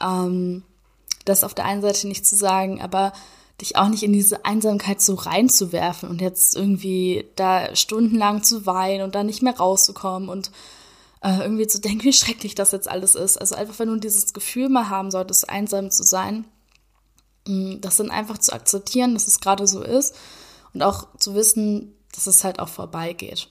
Ähm, 0.00 0.62
das 1.24 1.44
auf 1.44 1.54
der 1.54 1.64
einen 1.64 1.82
Seite 1.82 2.08
nicht 2.08 2.26
zu 2.26 2.36
sagen, 2.36 2.80
aber 2.80 3.12
dich 3.60 3.76
auch 3.76 3.88
nicht 3.88 4.02
in 4.02 4.12
diese 4.12 4.44
Einsamkeit 4.44 5.00
so 5.00 5.14
reinzuwerfen 5.14 6.08
und 6.08 6.20
jetzt 6.20 6.56
irgendwie 6.56 7.26
da 7.36 7.74
stundenlang 7.74 8.42
zu 8.44 8.66
weinen 8.66 9.02
und 9.02 9.14
da 9.14 9.24
nicht 9.24 9.42
mehr 9.42 9.56
rauszukommen 9.56 10.28
und 10.28 10.52
äh, 11.22 11.38
irgendwie 11.40 11.66
zu 11.66 11.80
denken, 11.80 12.04
wie 12.04 12.12
schrecklich 12.12 12.54
das 12.54 12.72
jetzt 12.72 12.88
alles 12.88 13.14
ist. 13.14 13.38
Also 13.38 13.54
einfach, 13.54 13.78
wenn 13.78 13.88
du 13.88 13.96
dieses 13.96 14.32
Gefühl 14.32 14.68
mal 14.68 14.88
haben 14.88 15.10
solltest, 15.10 15.48
einsam 15.48 15.90
zu 15.90 16.02
sein, 16.02 16.46
mm, 17.46 17.80
das 17.80 17.96
dann 17.96 18.10
einfach 18.10 18.38
zu 18.38 18.52
akzeptieren, 18.52 19.14
dass 19.14 19.28
es 19.28 19.40
gerade 19.40 19.66
so 19.66 19.82
ist 19.82 20.14
und 20.74 20.82
auch 20.82 21.08
zu 21.18 21.34
wissen, 21.34 21.94
dass 22.14 22.26
es 22.26 22.44
halt 22.44 22.58
auch 22.58 22.68
vorbeigeht. 22.68 23.48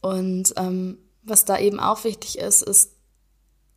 Und 0.00 0.54
ähm, 0.56 0.98
was 1.22 1.44
da 1.44 1.58
eben 1.58 1.78
auch 1.78 2.04
wichtig 2.04 2.38
ist, 2.38 2.62
ist 2.62 2.92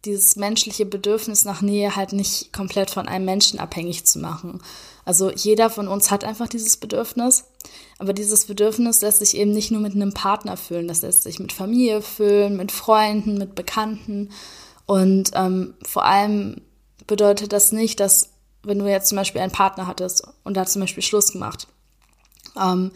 dieses 0.05 0.35
menschliche 0.35 0.85
Bedürfnis 0.85 1.45
nach 1.45 1.61
Nähe 1.61 1.95
halt 1.95 2.13
nicht 2.13 2.53
komplett 2.53 2.89
von 2.89 3.07
einem 3.07 3.25
Menschen 3.25 3.59
abhängig 3.59 4.05
zu 4.05 4.19
machen. 4.19 4.61
Also 5.03 5.31
jeder 5.31 5.69
von 5.69 5.87
uns 5.87 6.11
hat 6.11 6.23
einfach 6.23 6.47
dieses 6.47 6.77
Bedürfnis, 6.77 7.45
aber 7.99 8.13
dieses 8.13 8.45
Bedürfnis 8.45 9.01
lässt 9.01 9.19
sich 9.19 9.37
eben 9.37 9.51
nicht 9.51 9.71
nur 9.71 9.81
mit 9.81 9.95
einem 9.95 10.13
Partner 10.13 10.57
füllen, 10.57 10.87
das 10.87 11.01
lässt 11.01 11.23
sich 11.23 11.39
mit 11.39 11.53
Familie 11.53 12.01
füllen, 12.01 12.57
mit 12.57 12.71
Freunden, 12.71 13.37
mit 13.37 13.55
Bekannten 13.55 14.31
und 14.85 15.31
ähm, 15.33 15.75
vor 15.83 16.05
allem 16.05 16.61
bedeutet 17.07 17.53
das 17.53 17.71
nicht, 17.71 17.99
dass 17.99 18.29
wenn 18.63 18.79
du 18.79 18.89
jetzt 18.89 19.09
zum 19.09 19.17
Beispiel 19.17 19.41
einen 19.41 19.51
Partner 19.51 19.87
hattest 19.87 20.27
und 20.43 20.57
da 20.57 20.65
zum 20.65 20.81
Beispiel 20.81 21.03
Schluss 21.03 21.31
gemacht, 21.31 21.67
ähm, 22.59 22.91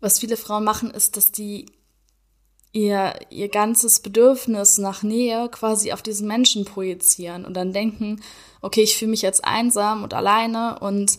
was 0.00 0.18
viele 0.18 0.36
Frauen 0.36 0.64
machen, 0.64 0.90
ist, 0.90 1.16
dass 1.16 1.30
die 1.30 1.66
ihr, 2.72 3.14
ihr 3.30 3.48
ganzes 3.48 4.00
Bedürfnis 4.00 4.78
nach 4.78 5.02
Nähe 5.02 5.48
quasi 5.50 5.92
auf 5.92 6.02
diesen 6.02 6.26
Menschen 6.26 6.64
projizieren 6.64 7.44
und 7.44 7.54
dann 7.54 7.72
denken, 7.72 8.22
okay, 8.60 8.82
ich 8.82 8.96
fühle 8.96 9.10
mich 9.10 9.22
jetzt 9.22 9.44
einsam 9.44 10.02
und 10.02 10.14
alleine 10.14 10.78
und 10.78 11.18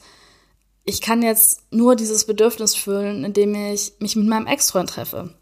ich 0.85 1.01
kann 1.01 1.21
jetzt 1.21 1.61
nur 1.71 1.95
dieses 1.95 2.25
Bedürfnis 2.25 2.75
füllen, 2.75 3.23
indem 3.23 3.55
ich 3.55 3.93
mich 3.99 4.15
mit 4.15 4.27
meinem 4.27 4.47
Ex-Freund 4.47 4.89
treffe. 4.89 5.33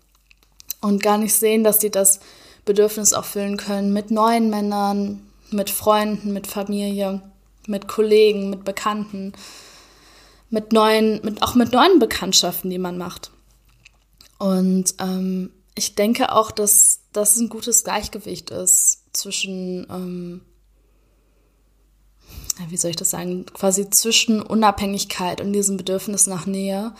Und 0.81 1.01
gar 1.01 1.17
nicht 1.17 1.33
sehen, 1.33 1.63
dass 1.63 1.79
die 1.79 1.89
das 1.89 2.19
Bedürfnis 2.65 3.13
auch 3.13 3.25
füllen 3.25 3.57
können 3.57 3.93
mit 3.93 4.11
neuen 4.11 4.49
Männern, 4.49 5.27
mit 5.49 5.69
Freunden, 5.69 6.33
mit 6.33 6.47
Familie, 6.47 7.21
mit 7.67 7.87
Kollegen, 7.87 8.49
mit 8.49 8.63
Bekannten, 8.63 9.33
mit 10.49 10.73
neuen, 10.73 11.21
mit, 11.23 11.41
auch 11.41 11.55
mit 11.55 11.71
neuen 11.71 11.99
Bekanntschaften, 11.99 12.69
die 12.69 12.79
man 12.79 12.97
macht. 12.97 13.31
Und 14.37 14.95
ähm, 14.99 15.51
ich 15.75 15.95
denke 15.95 16.33
auch, 16.33 16.51
dass 16.51 16.99
das 17.13 17.37
ein 17.37 17.49
gutes 17.49 17.83
Gleichgewicht 17.83 18.49
ist 18.49 19.03
zwischen, 19.13 19.87
ähm, 19.89 20.41
wie 22.69 22.77
soll 22.77 22.91
ich 22.91 22.97
das 22.97 23.09
sagen, 23.09 23.45
quasi 23.53 23.89
zwischen 23.89 24.41
Unabhängigkeit 24.41 25.41
und 25.41 25.53
diesem 25.53 25.77
Bedürfnis 25.77 26.27
nach 26.27 26.45
Nähe. 26.45 26.93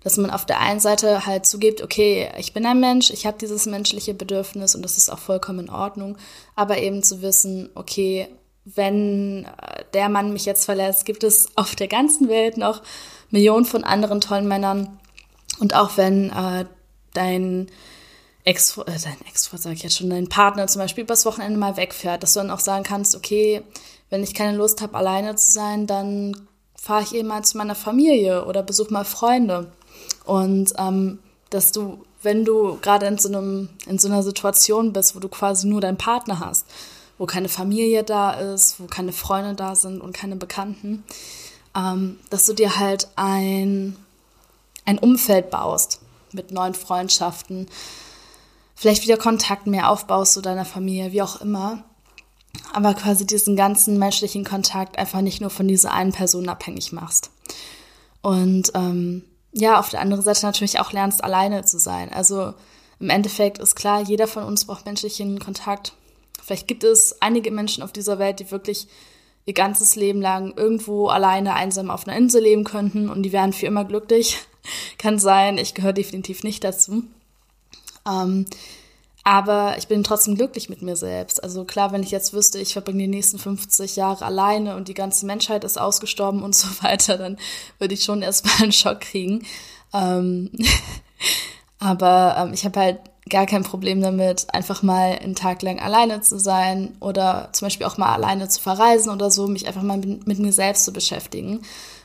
Dass 0.00 0.16
man 0.16 0.30
auf 0.30 0.46
der 0.46 0.60
einen 0.60 0.78
Seite 0.78 1.26
halt 1.26 1.44
zugibt, 1.44 1.82
okay, 1.82 2.30
ich 2.38 2.52
bin 2.52 2.64
ein 2.66 2.78
Mensch, 2.78 3.10
ich 3.10 3.26
habe 3.26 3.36
dieses 3.36 3.66
menschliche 3.66 4.14
Bedürfnis 4.14 4.76
und 4.76 4.82
das 4.82 4.96
ist 4.96 5.10
auch 5.10 5.18
vollkommen 5.18 5.66
in 5.66 5.70
Ordnung, 5.70 6.16
aber 6.54 6.78
eben 6.78 7.02
zu 7.02 7.20
wissen, 7.20 7.68
okay, 7.74 8.28
wenn 8.64 9.44
äh, 9.44 9.84
der 9.94 10.08
Mann 10.08 10.32
mich 10.32 10.44
jetzt 10.44 10.64
verlässt, 10.64 11.04
gibt 11.04 11.24
es 11.24 11.48
auf 11.56 11.74
der 11.74 11.88
ganzen 11.88 12.28
Welt 12.28 12.56
noch 12.58 12.82
Millionen 13.30 13.64
von 13.64 13.82
anderen 13.82 14.20
tollen 14.20 14.46
Männern. 14.46 14.98
Und 15.58 15.74
auch 15.74 15.96
wenn 15.96 16.30
äh, 16.30 16.66
dein 17.12 17.68
Ex, 18.48 18.78
äh, 18.78 18.84
dein 18.86 19.20
Ex, 19.28 19.50
sag 19.52 19.72
ich 19.74 19.82
jetzt 19.82 19.98
schon, 19.98 20.08
dein 20.08 20.28
Partner 20.28 20.66
zum 20.68 20.80
Beispiel 20.80 21.04
übers 21.04 21.26
Wochenende 21.26 21.58
mal 21.58 21.76
wegfährt, 21.76 22.22
dass 22.22 22.32
du 22.32 22.40
dann 22.40 22.50
auch 22.50 22.60
sagen 22.60 22.82
kannst, 22.82 23.14
okay, 23.14 23.62
wenn 24.08 24.22
ich 24.22 24.32
keine 24.32 24.56
Lust 24.56 24.80
habe, 24.80 24.96
alleine 24.96 25.36
zu 25.36 25.52
sein, 25.52 25.86
dann 25.86 26.48
fahre 26.74 27.02
ich 27.02 27.14
eben 27.14 27.28
mal 27.28 27.44
zu 27.44 27.58
meiner 27.58 27.74
Familie 27.74 28.46
oder 28.46 28.62
besuche 28.62 28.90
mal 28.90 29.04
Freunde. 29.04 29.70
Und 30.24 30.72
ähm, 30.78 31.18
dass 31.50 31.72
du, 31.72 32.02
wenn 32.22 32.46
du 32.46 32.78
gerade 32.80 33.06
in 33.06 33.18
so 33.18 33.28
in 33.28 33.98
so 33.98 34.08
einer 34.08 34.22
Situation 34.22 34.94
bist, 34.94 35.14
wo 35.14 35.20
du 35.20 35.28
quasi 35.28 35.66
nur 35.66 35.82
deinen 35.82 35.98
Partner 35.98 36.40
hast, 36.40 36.64
wo 37.18 37.26
keine 37.26 37.50
Familie 37.50 38.02
da 38.02 38.30
ist, 38.30 38.80
wo 38.80 38.86
keine 38.86 39.12
Freunde 39.12 39.56
da 39.56 39.74
sind 39.74 40.00
und 40.00 40.14
keine 40.14 40.36
Bekannten, 40.36 41.04
ähm, 41.76 42.18
dass 42.30 42.46
du 42.46 42.54
dir 42.54 42.78
halt 42.78 43.08
ein, 43.16 43.94
ein 44.86 44.98
Umfeld 44.98 45.50
baust 45.50 46.00
mit 46.32 46.50
neuen 46.50 46.74
Freundschaften, 46.74 47.68
vielleicht 48.78 49.02
wieder 49.02 49.16
Kontakt 49.16 49.66
mehr 49.66 49.90
aufbaust 49.90 50.34
zu 50.34 50.40
deiner 50.40 50.64
Familie, 50.64 51.10
wie 51.10 51.22
auch 51.22 51.40
immer. 51.40 51.84
Aber 52.72 52.94
quasi 52.94 53.26
diesen 53.26 53.56
ganzen 53.56 53.98
menschlichen 53.98 54.44
Kontakt 54.44 54.98
einfach 54.98 55.20
nicht 55.20 55.40
nur 55.40 55.50
von 55.50 55.66
dieser 55.66 55.92
einen 55.92 56.12
Person 56.12 56.48
abhängig 56.48 56.92
machst. 56.92 57.30
Und 58.22 58.70
ähm, 58.74 59.24
ja, 59.52 59.80
auf 59.80 59.88
der 59.90 60.00
anderen 60.00 60.22
Seite 60.22 60.46
natürlich 60.46 60.78
auch 60.78 60.92
lernst, 60.92 61.24
alleine 61.24 61.64
zu 61.64 61.78
sein. 61.78 62.12
Also 62.12 62.54
im 63.00 63.10
Endeffekt 63.10 63.58
ist 63.58 63.74
klar, 63.74 64.00
jeder 64.02 64.28
von 64.28 64.44
uns 64.44 64.64
braucht 64.64 64.86
menschlichen 64.86 65.40
Kontakt. 65.40 65.94
Vielleicht 66.40 66.68
gibt 66.68 66.84
es 66.84 67.20
einige 67.20 67.50
Menschen 67.50 67.82
auf 67.82 67.92
dieser 67.92 68.20
Welt, 68.20 68.38
die 68.38 68.52
wirklich 68.52 68.86
ihr 69.44 69.54
ganzes 69.54 69.96
Leben 69.96 70.20
lang 70.20 70.52
irgendwo 70.56 71.08
alleine 71.08 71.54
einsam 71.54 71.90
auf 71.90 72.06
einer 72.06 72.16
Insel 72.16 72.42
leben 72.42 72.62
könnten 72.62 73.08
und 73.08 73.24
die 73.24 73.32
wären 73.32 73.52
für 73.52 73.66
immer 73.66 73.84
glücklich. 73.84 74.38
Kann 74.98 75.18
sein, 75.18 75.58
ich 75.58 75.74
gehöre 75.74 75.92
definitiv 75.92 76.44
nicht 76.44 76.62
dazu. 76.62 77.02
Ähm, 78.08 78.46
aber 79.24 79.76
ich 79.76 79.88
bin 79.88 80.04
trotzdem 80.04 80.36
glücklich 80.36 80.70
mit 80.70 80.80
mir 80.80 80.96
selbst. 80.96 81.42
Also 81.44 81.64
klar, 81.64 81.92
wenn 81.92 82.02
ich 82.02 82.10
jetzt 82.10 82.32
wüsste, 82.32 82.58
ich 82.58 82.72
verbringe 82.72 83.00
die 83.00 83.08
nächsten 83.08 83.38
50 83.38 83.96
Jahre 83.96 84.24
alleine 84.24 84.74
und 84.74 84.88
die 84.88 84.94
ganze 84.94 85.26
Menschheit 85.26 85.64
ist 85.64 85.78
ausgestorben 85.78 86.42
und 86.42 86.54
so 86.54 86.68
weiter, 86.82 87.18
dann 87.18 87.36
würde 87.78 87.94
ich 87.94 88.04
schon 88.04 88.22
erstmal 88.22 88.62
einen 88.62 88.72
Schock 88.72 89.00
kriegen. 89.00 89.44
Ähm 89.92 90.50
aber 91.78 92.36
ähm, 92.38 92.54
ich 92.54 92.64
habe 92.64 92.80
halt 92.80 93.00
gar 93.28 93.44
kein 93.44 93.62
Problem 93.62 94.00
damit, 94.00 94.46
einfach 94.54 94.82
mal 94.82 95.18
einen 95.18 95.34
Tag 95.34 95.60
lang 95.60 95.78
alleine 95.78 96.22
zu 96.22 96.38
sein 96.38 96.96
oder 97.00 97.50
zum 97.52 97.66
Beispiel 97.66 97.86
auch 97.86 97.98
mal 97.98 98.14
alleine 98.14 98.48
zu 98.48 98.62
verreisen 98.62 99.12
oder 99.12 99.30
so, 99.30 99.46
mich 99.46 99.66
einfach 99.66 99.82
mal 99.82 99.98
mit, 99.98 100.26
mit 100.26 100.38
mir 100.38 100.52
selbst 100.52 100.86
zu 100.86 100.92
beschäftigen. 100.92 101.60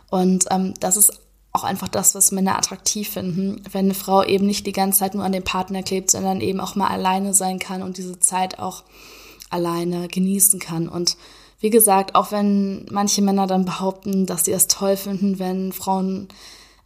Und 0.10 0.46
ähm, 0.52 0.74
das 0.82 0.98
ist 0.98 1.14
auch 1.54 1.64
einfach 1.64 1.88
das, 1.88 2.16
was 2.16 2.32
Männer 2.32 2.58
attraktiv 2.58 3.10
finden, 3.10 3.64
wenn 3.72 3.86
eine 3.86 3.94
Frau 3.94 4.24
eben 4.24 4.48
nicht 4.48 4.66
die 4.66 4.72
ganze 4.72 5.00
Zeit 5.00 5.14
nur 5.14 5.24
an 5.24 5.32
den 5.32 5.44
Partner 5.44 5.84
klebt, 5.84 6.10
sondern 6.10 6.42
eben 6.42 6.60
auch 6.60 6.76
mal 6.76 6.88
alleine 6.88 7.36
sein 7.36 7.60
kann 7.60 7.84
und 7.84 7.98
diese 7.98 8.20
Zeit 8.20 8.58
auch 8.58 8.84
alleine 9.52 10.08
genießen 10.08 10.60
kann. 10.60 10.90
Und 10.90 11.16
wie 11.60 11.70
gesagt, 11.70 12.16
auch 12.16 12.32
wenn 12.32 12.88
manche 12.90 13.22
Männer 13.22 13.46
dann 13.46 13.66
behaupten, 13.66 14.26
dass 14.26 14.46
sie 14.46 14.52
es 14.52 14.68
toll 14.68 14.98
finden, 14.98 15.38
wenn 15.38 15.72
Frauen 15.72 16.28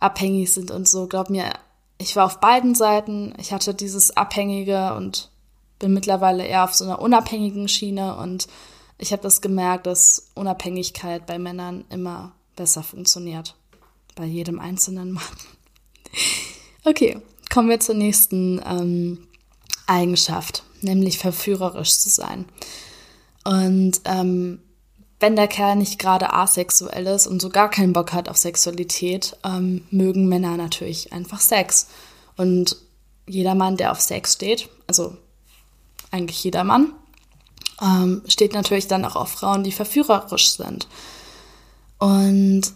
abhängig 0.02 0.54
sind 0.54 0.70
und 0.70 0.88
so, 0.88 1.08
glaub 1.08 1.30
mir, 1.30 1.50
ich 1.98 2.16
war 2.18 2.26
auf 2.26 2.42
beiden 2.42 2.76
Seiten. 2.76 3.34
Ich 3.40 3.54
hatte 3.54 3.74
dieses 3.74 4.16
Abhängige 4.16 4.94
und 4.96 5.32
bin 5.80 5.94
mittlerweile 5.94 6.46
eher 6.46 6.66
auf 6.66 6.76
so 6.76 6.84
einer 6.84 7.02
unabhängigen 7.02 7.70
Schiene 7.70 8.18
und 8.18 8.48
ich 8.98 9.14
habe 9.14 9.22
das 9.22 9.42
gemerkt, 9.42 9.88
dass 9.88 10.32
Unabhängigkeit 10.36 11.26
bei 11.26 11.40
Männern 11.40 11.86
immer 11.90 12.34
besser 12.56 12.84
funktioniert 12.84 13.56
bei 14.18 14.26
jedem 14.26 14.60
einzelnen 14.60 15.14
Mann. 15.14 15.24
Okay, 16.84 17.22
kommen 17.50 17.70
wir 17.70 17.80
zur 17.80 17.96
nächsten 17.96 18.62
ähm, 18.66 19.28
Eigenschaft, 19.88 20.64
nämlich 20.82 21.18
verführerisch 21.18 21.98
zu 21.98 22.10
sein. 22.10 22.46
Und 23.44 24.02
ähm, 24.06 24.60
wenn 25.20 25.36
der 25.36 25.48
Kerl 25.48 25.76
nicht 25.76 26.00
gerade 26.00 26.34
asexuell 26.34 27.08
ist 27.08 27.28
und 27.28 27.42
so 27.42 27.50
gar 27.50 27.70
keinen 27.70 27.94
Bock 27.94 28.14
hat 28.14 28.30
auf 28.30 28.38
Sexualität, 28.38 29.38
ähm, 29.44 29.84
mögen 29.90 30.28
Männer 30.28 30.58
natürlich 30.58 31.14
einfach 31.14 31.40
Sex. 31.40 31.88
Und 32.36 32.78
jeder 33.26 33.56
Mann, 33.56 33.78
der 33.78 33.92
auf 33.92 34.00
Sex 34.00 34.34
steht, 34.34 34.70
also 34.86 35.18
eigentlich 36.12 36.44
jeder 36.44 36.64
Mann, 36.64 36.94
ähm, 37.82 38.22
steht 38.28 38.54
natürlich 38.54 38.88
dann 38.88 39.06
auch 39.06 39.16
auf 39.16 39.30
Frauen, 39.30 39.64
die 39.64 39.72
verführerisch 39.72 40.52
sind. 40.52 40.88
Und 42.00 42.74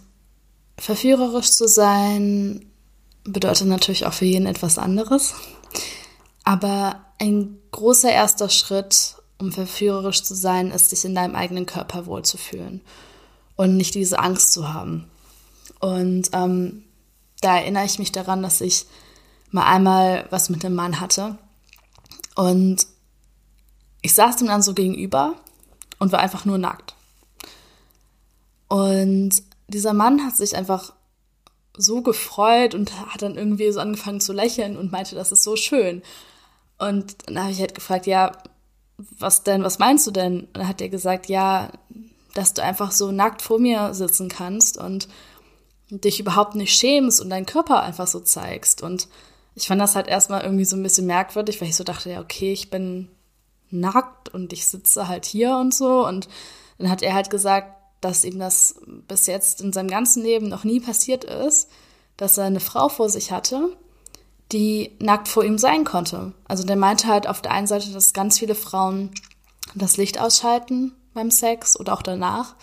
Verführerisch 0.78 1.50
zu 1.50 1.68
sein 1.68 2.66
bedeutet 3.24 3.68
natürlich 3.68 4.06
auch 4.06 4.12
für 4.12 4.24
jeden 4.24 4.46
etwas 4.46 4.78
anderes. 4.78 5.34
Aber 6.44 7.04
ein 7.18 7.58
großer 7.70 8.10
erster 8.10 8.48
Schritt, 8.48 9.16
um 9.38 9.52
verführerisch 9.52 10.22
zu 10.22 10.34
sein, 10.34 10.70
ist, 10.70 10.92
dich 10.92 11.04
in 11.04 11.14
deinem 11.14 11.36
eigenen 11.36 11.66
Körper 11.66 12.06
wohlzufühlen 12.06 12.80
und 13.56 13.76
nicht 13.76 13.94
diese 13.94 14.18
Angst 14.18 14.52
zu 14.52 14.72
haben. 14.72 15.08
Und 15.78 16.30
ähm, 16.32 16.84
da 17.40 17.58
erinnere 17.58 17.84
ich 17.84 17.98
mich 17.98 18.12
daran, 18.12 18.42
dass 18.42 18.60
ich 18.60 18.86
mal 19.50 19.66
einmal 19.66 20.26
was 20.30 20.48
mit 20.48 20.64
einem 20.64 20.74
Mann 20.74 21.00
hatte 21.00 21.38
und 22.34 22.86
ich 24.00 24.14
saß 24.14 24.40
ihm 24.40 24.48
dann 24.48 24.62
so 24.62 24.74
gegenüber 24.74 25.34
und 25.98 26.12
war 26.12 26.20
einfach 26.20 26.44
nur 26.44 26.58
nackt. 26.58 26.94
Und 28.68 29.42
dieser 29.72 29.92
Mann 29.92 30.24
hat 30.24 30.36
sich 30.36 30.56
einfach 30.56 30.92
so 31.76 32.02
gefreut 32.02 32.74
und 32.74 32.92
hat 33.12 33.22
dann 33.22 33.36
irgendwie 33.36 33.70
so 33.72 33.80
angefangen 33.80 34.20
zu 34.20 34.32
lächeln 34.32 34.76
und 34.76 34.92
meinte, 34.92 35.14
das 35.14 35.32
ist 35.32 35.42
so 35.42 35.56
schön. 35.56 36.02
Und 36.78 37.16
dann 37.26 37.40
habe 37.40 37.52
ich 37.52 37.60
halt 37.60 37.74
gefragt, 37.74 38.06
ja, 38.06 38.32
was 39.18 39.42
denn, 39.42 39.64
was 39.64 39.78
meinst 39.78 40.06
du 40.06 40.10
denn? 40.10 40.40
Und 40.40 40.56
dann 40.56 40.68
hat 40.68 40.80
er 40.80 40.88
gesagt, 40.88 41.28
ja, 41.28 41.70
dass 42.34 42.54
du 42.54 42.62
einfach 42.62 42.92
so 42.92 43.10
nackt 43.10 43.42
vor 43.42 43.58
mir 43.58 43.94
sitzen 43.94 44.28
kannst 44.28 44.78
und 44.78 45.08
dich 45.90 46.20
überhaupt 46.20 46.54
nicht 46.54 46.74
schämst 46.74 47.20
und 47.20 47.30
deinen 47.30 47.46
Körper 47.46 47.82
einfach 47.82 48.06
so 48.06 48.20
zeigst. 48.20 48.82
Und 48.82 49.08
ich 49.54 49.66
fand 49.66 49.80
das 49.80 49.96
halt 49.96 50.08
erstmal 50.08 50.42
irgendwie 50.42 50.64
so 50.64 50.76
ein 50.76 50.82
bisschen 50.82 51.06
merkwürdig, 51.06 51.60
weil 51.60 51.68
ich 51.68 51.76
so 51.76 51.84
dachte, 51.84 52.10
ja, 52.10 52.20
okay, 52.20 52.52
ich 52.52 52.70
bin 52.70 53.08
nackt 53.70 54.28
und 54.30 54.52
ich 54.52 54.66
sitze 54.66 55.08
halt 55.08 55.24
hier 55.24 55.56
und 55.56 55.74
so. 55.74 56.06
Und 56.06 56.28
dann 56.78 56.90
hat 56.90 57.02
er 57.02 57.14
halt 57.14 57.30
gesagt, 57.30 57.81
dass 58.02 58.24
ihm 58.24 58.38
das 58.38 58.74
bis 59.08 59.26
jetzt 59.26 59.62
in 59.62 59.72
seinem 59.72 59.88
ganzen 59.88 60.22
Leben 60.22 60.48
noch 60.48 60.64
nie 60.64 60.80
passiert 60.80 61.24
ist, 61.24 61.70
dass 62.18 62.36
er 62.36 62.44
eine 62.44 62.60
Frau 62.60 62.88
vor 62.90 63.08
sich 63.08 63.32
hatte, 63.32 63.76
die 64.50 64.90
nackt 64.98 65.28
vor 65.28 65.44
ihm 65.44 65.56
sein 65.56 65.84
konnte. 65.84 66.32
Also 66.46 66.64
der 66.64 66.76
meinte 66.76 67.06
halt 67.06 67.26
auf 67.26 67.40
der 67.40 67.52
einen 67.52 67.66
Seite, 67.66 67.90
dass 67.90 68.12
ganz 68.12 68.38
viele 68.38 68.54
Frauen 68.54 69.10
das 69.74 69.96
Licht 69.96 70.20
ausschalten 70.20 70.92
beim 71.14 71.30
Sex 71.30 71.78
oder 71.78 71.94
auch 71.94 72.02
danach. 72.02 72.56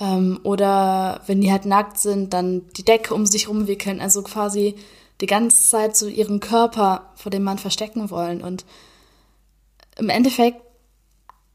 Ähm, 0.00 0.40
oder 0.42 1.20
wenn 1.26 1.40
die 1.40 1.52
halt 1.52 1.66
nackt 1.66 1.98
sind, 1.98 2.32
dann 2.32 2.66
die 2.76 2.84
Decke 2.84 3.14
um 3.14 3.26
sich 3.26 3.48
rumwickeln. 3.48 4.00
Also 4.00 4.22
quasi 4.22 4.74
die 5.20 5.26
ganze 5.26 5.68
Zeit 5.68 5.96
so 5.96 6.08
ihren 6.08 6.40
Körper 6.40 7.12
vor 7.14 7.30
dem 7.30 7.44
Mann 7.44 7.58
verstecken 7.58 8.10
wollen. 8.10 8.42
Und 8.42 8.64
im 9.98 10.08
Endeffekt 10.08 10.62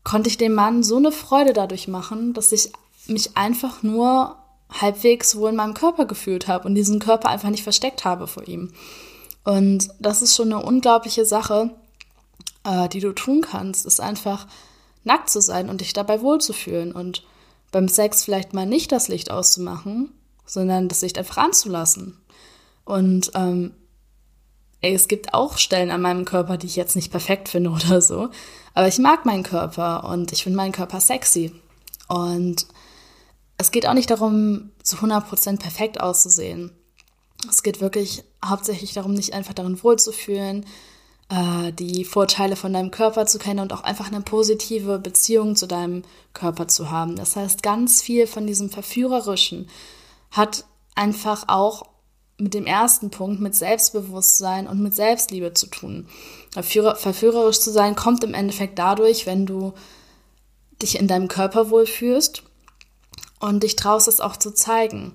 konnte 0.03 0.30
ich 0.30 0.38
dem 0.38 0.53
Mann 0.53 0.84
so 0.84 0.97
eine 0.97 1.12
Freude 1.12 1.51
dadurch 1.51 1.88
machen, 1.88 2.34
dass 2.34 2.51
ich 2.51 2.71
mich 3.09 3.37
einfach 3.37 3.83
nur 3.83 4.37
halbwegs 4.69 5.35
wohl 5.35 5.51
in 5.51 5.55
meinem 5.55 5.73
Körper 5.73 6.05
gefühlt 6.05 6.47
habe 6.47 6.67
und 6.67 6.75
diesen 6.75 6.99
Körper 6.99 7.29
einfach 7.29 7.49
nicht 7.49 7.63
versteckt 7.63 8.05
habe 8.05 8.27
vor 8.27 8.47
ihm. 8.47 8.73
Und 9.43 9.89
das 9.99 10.21
ist 10.21 10.35
schon 10.35 10.51
eine 10.51 10.63
unglaubliche 10.63 11.25
Sache, 11.25 11.71
äh, 12.65 12.89
die 12.89 12.99
du 12.99 13.13
tun 13.13 13.41
kannst, 13.41 13.85
ist 13.85 14.01
einfach 14.01 14.47
nackt 15.03 15.29
zu 15.29 15.41
sein 15.41 15.69
und 15.69 15.81
dich 15.81 15.93
dabei 15.93 16.21
wohlzufühlen 16.21 16.91
und 16.91 17.23
beim 17.71 17.87
Sex 17.87 18.23
vielleicht 18.23 18.53
mal 18.53 18.65
nicht 18.65 18.91
das 18.91 19.07
Licht 19.07 19.31
auszumachen, 19.31 20.11
sondern 20.45 20.89
das 20.89 21.01
Licht 21.01 21.17
einfach 21.17 21.37
anzulassen. 21.37 22.17
Und 22.83 23.31
ähm, 23.35 23.73
ey, 24.81 24.93
es 24.93 25.07
gibt 25.07 25.33
auch 25.33 25.57
Stellen 25.57 25.91
an 25.91 26.01
meinem 26.01 26.25
Körper, 26.25 26.57
die 26.57 26.67
ich 26.67 26.75
jetzt 26.75 26.95
nicht 26.95 27.11
perfekt 27.11 27.49
finde 27.49 27.69
oder 27.71 28.01
so, 28.01 28.29
aber 28.73 28.87
ich 28.87 28.99
mag 28.99 29.25
meinen 29.25 29.43
Körper 29.43 30.03
und 30.03 30.31
ich 30.33 30.43
finde 30.43 30.57
meinen 30.57 30.71
Körper 30.71 30.99
sexy. 30.99 31.53
Und 32.07 32.67
es 33.57 33.71
geht 33.71 33.87
auch 33.87 33.93
nicht 33.93 34.09
darum, 34.09 34.71
zu 34.83 34.97
100% 34.97 35.59
perfekt 35.59 35.99
auszusehen. 35.99 36.71
Es 37.49 37.63
geht 37.63 37.81
wirklich 37.81 38.23
hauptsächlich 38.43 38.93
darum, 38.93 39.13
nicht 39.13 39.33
einfach 39.33 39.53
darin 39.53 39.81
wohlzufühlen, 39.83 40.65
äh, 41.29 41.71
die 41.71 42.05
Vorteile 42.05 42.55
von 42.55 42.73
deinem 42.73 42.91
Körper 42.91 43.25
zu 43.25 43.39
kennen 43.39 43.59
und 43.59 43.73
auch 43.73 43.81
einfach 43.83 44.07
eine 44.07 44.21
positive 44.21 44.99
Beziehung 44.99 45.55
zu 45.55 45.67
deinem 45.67 46.03
Körper 46.33 46.67
zu 46.67 46.91
haben. 46.91 47.15
Das 47.15 47.35
heißt, 47.35 47.63
ganz 47.63 48.01
viel 48.01 48.27
von 48.27 48.47
diesem 48.47 48.69
Verführerischen 48.69 49.69
hat 50.31 50.65
einfach 50.95 51.45
auch 51.47 51.83
mit 52.39 52.53
dem 52.53 52.67
ersten 52.67 53.09
Punkt, 53.09 53.41
mit 53.41 53.55
Selbstbewusstsein 53.55 54.67
und 54.67 54.79
mit 54.79 54.93
Selbstliebe 54.93 55.53
zu 55.53 55.67
tun. 55.67 56.07
verführerisch 56.51 57.59
zu 57.59 57.71
sein 57.71 57.95
kommt 57.95 58.23
im 58.23 58.35
Endeffekt 58.35 58.77
dadurch, 58.77 59.25
wenn 59.25 59.47
du 59.47 59.73
dich 60.81 60.99
in 60.99 61.07
deinem 61.07 61.27
Körper 61.27 61.71
wohlfühlst 61.71 62.43
und 63.39 63.63
dich 63.63 63.76
traust 63.76 64.08
es 64.08 64.19
auch 64.19 64.38
zu 64.38 64.52
zeigen. 64.52 65.13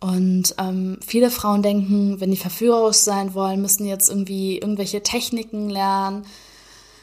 Und 0.00 0.56
ähm, 0.58 0.98
viele 1.06 1.30
Frauen 1.30 1.62
denken, 1.62 2.20
wenn 2.20 2.32
die 2.32 2.36
verführerisch 2.36 2.96
sein 2.96 3.34
wollen, 3.34 3.62
müssen 3.62 3.86
jetzt 3.86 4.08
irgendwie 4.08 4.58
irgendwelche 4.58 5.02
Techniken 5.02 5.70
lernen, 5.70 6.26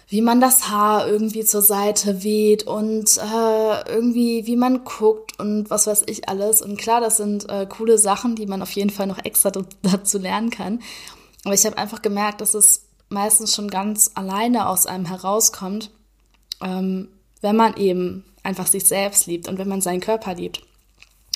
wie 0.09 0.21
man 0.21 0.41
das 0.41 0.69
Haar 0.69 1.07
irgendwie 1.07 1.45
zur 1.45 1.61
Seite 1.61 2.23
weht 2.23 2.63
und 2.63 3.17
äh, 3.17 3.89
irgendwie 3.89 4.47
wie 4.47 4.57
man 4.57 4.83
guckt 4.83 5.39
und 5.39 5.69
was 5.69 5.87
weiß 5.87 6.03
ich 6.07 6.27
alles. 6.27 6.61
Und 6.61 6.77
klar, 6.77 6.99
das 6.99 7.17
sind 7.17 7.47
äh, 7.47 7.67
coole 7.67 7.97
Sachen, 7.97 8.35
die 8.35 8.47
man 8.47 8.61
auf 8.61 8.71
jeden 8.71 8.89
Fall 8.89 9.07
noch 9.07 9.23
extra 9.23 9.51
dazu 9.81 10.17
lernen 10.17 10.49
kann. 10.49 10.81
Aber 11.45 11.53
ich 11.53 11.65
habe 11.65 11.77
einfach 11.77 12.01
gemerkt, 12.01 12.41
dass 12.41 12.53
es 12.53 12.87
meistens 13.07 13.55
schon 13.55 13.69
ganz 13.69 14.11
alleine 14.15 14.67
aus 14.67 14.87
einem 14.87 15.05
herauskommt, 15.05 15.91
ähm, 16.61 17.07
wenn 17.41 17.55
man 17.55 17.77
eben 17.77 18.25
einfach 18.49 18.67
sich 18.67 18.85
selbst 18.85 19.27
liebt 19.27 19.47
und 19.47 19.57
wenn 19.57 19.69
man 19.69 19.81
seinen 19.81 20.01
Körper 20.01 20.33
liebt 20.33 20.61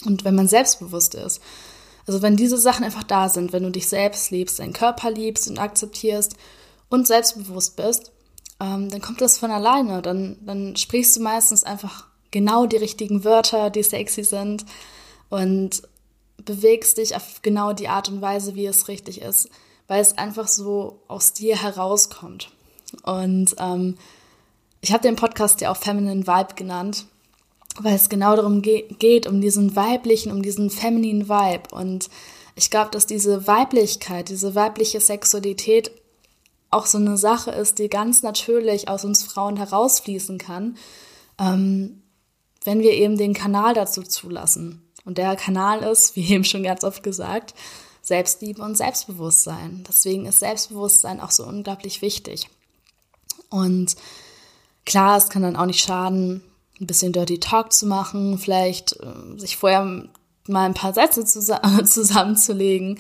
und 0.06 0.26
wenn 0.26 0.36
man 0.36 0.48
selbstbewusst 0.48 1.16
ist. 1.16 1.42
Also 2.06 2.22
wenn 2.22 2.36
diese 2.36 2.58
Sachen 2.58 2.84
einfach 2.84 3.04
da 3.04 3.30
sind, 3.30 3.54
wenn 3.54 3.64
du 3.64 3.72
dich 3.72 3.88
selbst 3.88 4.32
liebst, 4.32 4.60
deinen 4.60 4.74
Körper 4.74 5.10
liebst 5.10 5.50
und 5.50 5.58
akzeptierst 5.58 6.36
und 6.90 7.08
selbstbewusst 7.08 7.78
bist, 7.78 8.12
ähm, 8.60 8.90
dann 8.90 9.02
kommt 9.02 9.22
das 9.22 9.38
von 9.38 9.52
alleine. 9.52 10.02
Dann, 10.02 10.38
dann 10.46 10.76
sprichst 10.76 11.16
du 11.16 11.22
meistens 11.22 11.64
einfach 11.64 12.08
genau 12.32 12.66
die 12.66 12.78
richtigen 12.78 13.24
Wörter, 13.24 13.70
die 13.70 13.84
sexy 13.84 14.24
sind 14.24 14.66
und 15.30 15.84
bewegst 16.38 16.98
dich 16.98 17.16
auf 17.16 17.42
genau 17.42 17.74
die 17.74 17.88
Art 17.88 18.10
und 18.10 18.22
Weise, 18.22 18.56
wie 18.56 18.66
es 18.66 18.88
richtig 18.88 19.22
ist, 19.22 19.50
weil 19.88 20.02
es 20.02 20.18
einfach 20.18 20.48
so 20.48 21.00
aus 21.08 21.32
dir 21.34 21.62
herauskommt. 21.62 22.50
Und 23.04 23.56
ähm, 23.60 23.98
ich 24.84 24.92
habe 24.92 25.02
den 25.02 25.16
Podcast 25.16 25.62
ja 25.62 25.72
auch 25.72 25.78
Feminine 25.78 26.28
Vibe 26.28 26.56
genannt, 26.56 27.06
weil 27.80 27.96
es 27.96 28.10
genau 28.10 28.36
darum 28.36 28.62
ge 28.62 28.84
geht, 29.00 29.28
um 29.28 29.40
diesen 29.40 29.78
weiblichen, 29.78 30.30
um 30.30 30.42
diesen 30.42 30.70
femininen 30.70 31.30
Vibe. 31.30 31.74
Und 31.74 32.10
ich 32.56 32.70
glaube, 32.70 32.92
dass 32.92 33.06
diese 33.06 33.48
Weiblichkeit, 33.48 34.28
diese 34.28 34.56
weibliche 34.56 35.00
Sexualität 35.00 35.92
auch 36.70 36.86
so 36.86 36.98
eine 36.98 37.16
Sache 37.16 37.52
ist, 37.52 37.80
die 37.80 37.88
ganz 37.88 38.24
natürlich 38.24 38.90
aus 38.90 39.06
uns 39.06 39.24
Frauen 39.24 39.56
herausfließen 39.56 40.38
kann, 40.38 40.76
ähm, 41.40 42.04
wenn 42.66 42.82
wir 42.82 42.92
eben 42.92 43.18
den 43.18 43.34
Kanal 43.34 43.74
dazu 43.74 44.04
zulassen. 44.04 44.82
Und 45.06 45.18
der 45.18 45.38
Kanal 45.38 45.82
ist, 45.84 46.18
wie 46.18 46.30
eben 46.30 46.44
schon 46.44 46.64
ganz 46.64 46.84
oft 46.84 47.04
gesagt, 47.04 47.54
Selbstliebe 48.02 48.62
und 48.62 48.76
Selbstbewusstsein. 48.76 49.86
Deswegen 49.88 50.26
ist 50.26 50.40
Selbstbewusstsein 50.40 51.22
auch 51.22 51.32
so 51.32 51.46
unglaublich 51.46 52.02
wichtig. 52.02 52.50
Und 53.50 53.96
klar, 54.86 55.18
es 55.18 55.30
kann 55.30 55.44
dann 55.44 55.56
auch 55.56 55.66
nicht 55.66 55.84
schaden, 55.84 56.44
ein 56.80 56.88
bisschen 56.88 57.14
Dirty 57.14 57.40
Talk 57.40 57.72
zu 57.72 57.86
machen, 57.86 58.38
vielleicht 58.38 58.94
äh, 58.94 59.40
sich 59.40 59.58
vorher 59.58 60.08
mal 60.48 60.66
ein 60.66 60.74
paar 60.74 60.94
Sätze 60.94 61.26
zus 61.26 61.52
zusammenzulegen, 61.86 63.00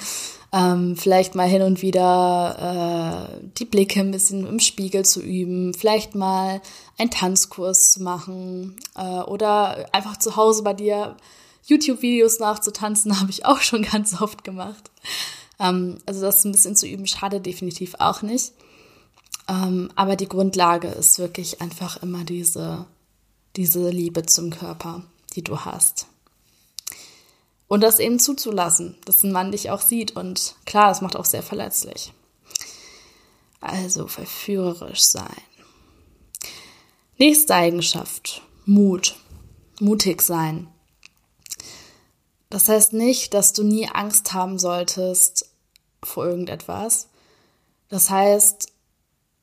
ähm, 0.52 0.96
vielleicht 0.96 1.36
mal 1.36 1.48
hin 1.48 1.64
und 1.64 1.82
wieder 1.82 3.30
äh, 3.40 3.50
die 3.58 3.66
Blicke 3.66 4.00
ein 4.00 4.12
bisschen 4.12 4.48
im 4.48 4.60
Spiegel 4.60 5.04
zu 5.04 5.22
üben, 5.22 5.74
vielleicht 5.74 6.16
mal 6.16 6.62
einen 6.98 7.10
Tanzkurs 7.10 7.92
zu 7.92 8.04
machen 8.04 8.76
äh, 8.96 9.22
oder 9.22 9.88
einfach 9.94 10.18
zu 10.18 10.36
Hause 10.36 10.64
bei 10.64 10.74
dir 10.74 11.18
YouTube-Videos 11.66 12.40
nachzutanzen, 12.40 13.20
habe 13.20 13.32
ich 13.32 13.46
auch 13.46 13.62
schon 13.62 13.84
ganz 13.84 14.22
oft 14.22 14.44
gemacht. 14.44 14.92
Ähm, 15.60 15.98
also 16.06 16.22
das 16.22 16.46
ein 16.46 16.52
bisschen 16.52 16.76
zu 16.76 16.88
üben, 16.88 17.08
schade 17.08 17.42
definitiv 17.42 17.96
auch 18.00 18.22
nicht. 18.22 18.54
Ähm, 19.48 19.92
aber 19.96 20.16
die 20.16 20.30
Grundlage 20.30 20.88
ist 20.88 21.20
wirklich 21.20 21.62
einfach 21.62 22.02
immer 22.02 22.24
diese 22.24 22.86
diese 23.56 23.90
Liebe 23.90 24.26
zum 24.26 24.50
Körper, 24.50 25.04
die 25.36 25.44
du 25.44 25.60
hast. 25.60 26.08
Und 27.68 27.82
das 27.82 28.00
eben 28.00 28.20
zuzulassen, 28.20 28.96
dass 29.06 29.24
ein 29.24 29.32
Mann 29.32 29.52
dich 29.52 29.70
auch 29.72 29.82
sieht. 29.82 30.16
Und 30.16 30.56
klar, 30.66 30.90
das 30.90 31.02
macht 31.02 31.16
auch 31.16 31.26
sehr 31.26 31.44
verletzlich. 31.44 32.14
Also 33.62 34.08
verführerisch 34.08 35.02
sein. 35.02 35.42
Nächste 37.18 37.56
Eigenschaft, 37.56 38.42
Mut. 38.66 39.16
Mutig 39.80 40.22
sein. 40.22 40.68
Das 42.50 42.70
heißt 42.70 42.94
nicht, 42.94 43.34
dass 43.34 43.54
du 43.54 43.64
nie 43.64 43.88
Angst 43.88 44.34
haben 44.34 44.60
solltest 44.60 45.50
vor 46.04 46.26
irgendetwas. 46.26 47.08
Das 47.90 48.10
heißt, 48.10 48.73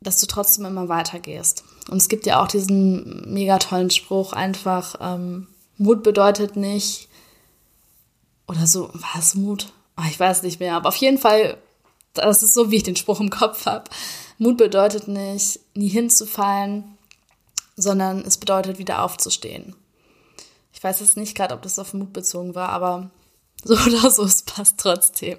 dass 0.00 0.20
du 0.20 0.26
trotzdem 0.26 0.64
immer 0.64 0.88
weitergehst. 0.88 1.64
Und 1.90 1.98
es 1.98 2.08
gibt 2.08 2.26
ja 2.26 2.42
auch 2.42 2.48
diesen 2.48 3.32
mega 3.32 3.58
tollen 3.58 3.90
Spruch, 3.90 4.32
einfach 4.32 4.94
ähm, 5.00 5.46
Mut 5.76 6.02
bedeutet 6.02 6.56
nicht, 6.56 7.08
oder 8.48 8.66
so, 8.66 8.90
was 9.14 9.34
Mut? 9.34 9.72
Ach, 9.96 10.08
ich 10.08 10.18
weiß 10.18 10.42
nicht 10.42 10.58
mehr, 10.58 10.74
aber 10.74 10.88
auf 10.88 10.96
jeden 10.96 11.18
Fall, 11.18 11.56
das 12.14 12.42
ist 12.42 12.54
so, 12.54 12.70
wie 12.70 12.76
ich 12.76 12.82
den 12.82 12.96
Spruch 12.96 13.20
im 13.20 13.30
Kopf 13.30 13.66
habe. 13.66 13.84
Mut 14.38 14.56
bedeutet 14.56 15.06
nicht, 15.06 15.60
nie 15.74 15.88
hinzufallen, 15.88 16.98
sondern 17.76 18.22
es 18.22 18.38
bedeutet, 18.38 18.78
wieder 18.78 19.04
aufzustehen. 19.04 19.76
Ich 20.72 20.82
weiß 20.82 21.00
jetzt 21.00 21.16
nicht 21.16 21.36
gerade, 21.36 21.54
ob 21.54 21.62
das 21.62 21.78
auf 21.78 21.94
Mut 21.94 22.12
bezogen 22.12 22.54
war, 22.54 22.70
aber 22.70 23.10
so 23.64 23.74
oder 23.74 24.10
so, 24.10 24.24
es 24.24 24.42
passt 24.42 24.78
trotzdem. 24.78 25.38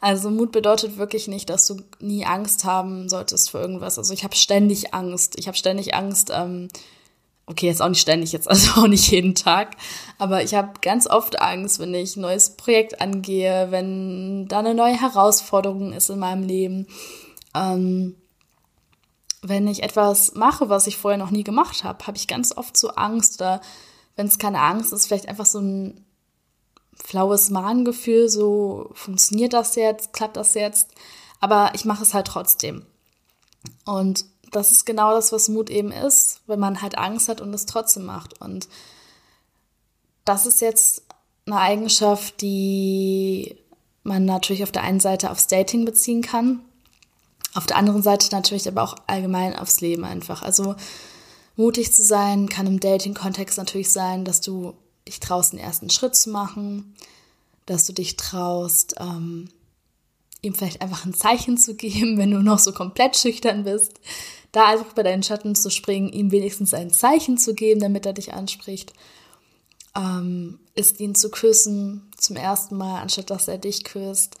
Also 0.00 0.30
Mut 0.30 0.52
bedeutet 0.52 0.98
wirklich 0.98 1.28
nicht, 1.28 1.48
dass 1.48 1.66
du 1.66 1.76
nie 1.98 2.26
Angst 2.26 2.64
haben 2.64 3.08
solltest 3.08 3.50
für 3.50 3.58
irgendwas. 3.58 3.98
Also 3.98 4.12
ich 4.12 4.22
habe 4.22 4.36
ständig 4.36 4.92
Angst. 4.92 5.38
Ich 5.38 5.46
habe 5.46 5.56
ständig 5.56 5.94
Angst. 5.94 6.30
Ähm, 6.30 6.68
okay, 7.46 7.66
jetzt 7.66 7.80
auch 7.80 7.88
nicht 7.88 8.00
ständig, 8.00 8.32
jetzt 8.32 8.48
also 8.48 8.80
auch 8.82 8.86
nicht 8.86 9.10
jeden 9.10 9.34
Tag. 9.34 9.76
Aber 10.18 10.42
ich 10.42 10.54
habe 10.54 10.72
ganz 10.80 11.06
oft 11.06 11.40
Angst, 11.40 11.78
wenn 11.78 11.94
ich 11.94 12.16
ein 12.16 12.22
neues 12.22 12.50
Projekt 12.50 13.00
angehe, 13.00 13.68
wenn 13.70 14.46
da 14.48 14.58
eine 14.58 14.74
neue 14.74 15.00
Herausforderung 15.00 15.92
ist 15.92 16.10
in 16.10 16.18
meinem 16.18 16.42
Leben. 16.42 16.86
Ähm, 17.54 18.16
wenn 19.40 19.66
ich 19.68 19.82
etwas 19.82 20.34
mache, 20.34 20.68
was 20.68 20.86
ich 20.86 20.96
vorher 20.96 21.18
noch 21.18 21.30
nie 21.30 21.44
gemacht 21.44 21.84
habe, 21.84 22.06
habe 22.06 22.16
ich 22.16 22.28
ganz 22.28 22.56
oft 22.56 22.76
so 22.76 22.90
Angst. 22.90 23.40
Oder 23.40 23.60
wenn 24.16 24.26
es 24.26 24.38
keine 24.38 24.60
Angst 24.60 24.92
ist, 24.92 25.06
vielleicht 25.06 25.28
einfach 25.28 25.46
so 25.46 25.60
ein 25.60 26.03
flaues 27.04 27.50
Magengefühl, 27.50 28.28
so 28.28 28.90
funktioniert 28.94 29.52
das 29.52 29.76
jetzt, 29.76 30.12
klappt 30.12 30.36
das 30.36 30.54
jetzt, 30.54 30.88
aber 31.38 31.72
ich 31.74 31.84
mache 31.84 32.02
es 32.02 32.14
halt 32.14 32.26
trotzdem. 32.26 32.86
Und 33.84 34.24
das 34.50 34.72
ist 34.72 34.86
genau 34.86 35.12
das, 35.14 35.30
was 35.30 35.48
Mut 35.48 35.68
eben 35.68 35.92
ist, 35.92 36.40
wenn 36.46 36.58
man 36.58 36.80
halt 36.80 36.96
Angst 36.96 37.28
hat 37.28 37.40
und 37.40 37.52
es 37.52 37.66
trotzdem 37.66 38.06
macht. 38.06 38.40
Und 38.40 38.68
das 40.24 40.46
ist 40.46 40.60
jetzt 40.60 41.02
eine 41.46 41.58
Eigenschaft, 41.58 42.40
die 42.40 43.56
man 44.02 44.24
natürlich 44.24 44.62
auf 44.62 44.72
der 44.72 44.82
einen 44.82 45.00
Seite 45.00 45.30
aufs 45.30 45.46
Dating 45.46 45.84
beziehen 45.84 46.22
kann, 46.22 46.60
auf 47.54 47.66
der 47.66 47.76
anderen 47.76 48.02
Seite 48.02 48.28
natürlich 48.32 48.66
aber 48.66 48.82
auch 48.82 48.96
allgemein 49.06 49.56
aufs 49.56 49.80
Leben 49.80 50.04
einfach. 50.04 50.42
Also 50.42 50.74
mutig 51.56 51.92
zu 51.92 52.02
sein 52.02 52.48
kann 52.48 52.66
im 52.66 52.80
Dating-Kontext 52.80 53.58
natürlich 53.58 53.92
sein, 53.92 54.24
dass 54.24 54.40
du 54.40 54.74
dich 55.06 55.20
traust, 55.20 55.52
den 55.52 55.60
ersten 55.60 55.90
Schritt 55.90 56.16
zu 56.16 56.30
machen, 56.30 56.94
dass 57.66 57.86
du 57.86 57.92
dich 57.92 58.16
traust, 58.16 58.94
ähm, 58.98 59.48
ihm 60.42 60.54
vielleicht 60.54 60.82
einfach 60.82 61.04
ein 61.04 61.14
Zeichen 61.14 61.56
zu 61.58 61.74
geben, 61.74 62.18
wenn 62.18 62.30
du 62.30 62.42
noch 62.42 62.58
so 62.58 62.72
komplett 62.72 63.16
schüchtern 63.16 63.64
bist, 63.64 64.00
da 64.52 64.66
einfach 64.66 64.92
bei 64.92 65.02
deinen 65.02 65.22
Schatten 65.22 65.54
zu 65.54 65.70
springen, 65.70 66.12
ihm 66.12 66.30
wenigstens 66.30 66.74
ein 66.74 66.90
Zeichen 66.90 67.38
zu 67.38 67.54
geben, 67.54 67.80
damit 67.80 68.06
er 68.06 68.12
dich 68.12 68.32
anspricht, 68.32 68.92
ähm, 69.96 70.58
ist 70.74 71.00
ihn 71.00 71.14
zu 71.14 71.30
küssen 71.30 72.10
zum 72.16 72.36
ersten 72.36 72.76
Mal, 72.76 73.00
anstatt 73.00 73.30
dass 73.30 73.48
er 73.48 73.58
dich 73.58 73.84
küsst, 73.84 74.36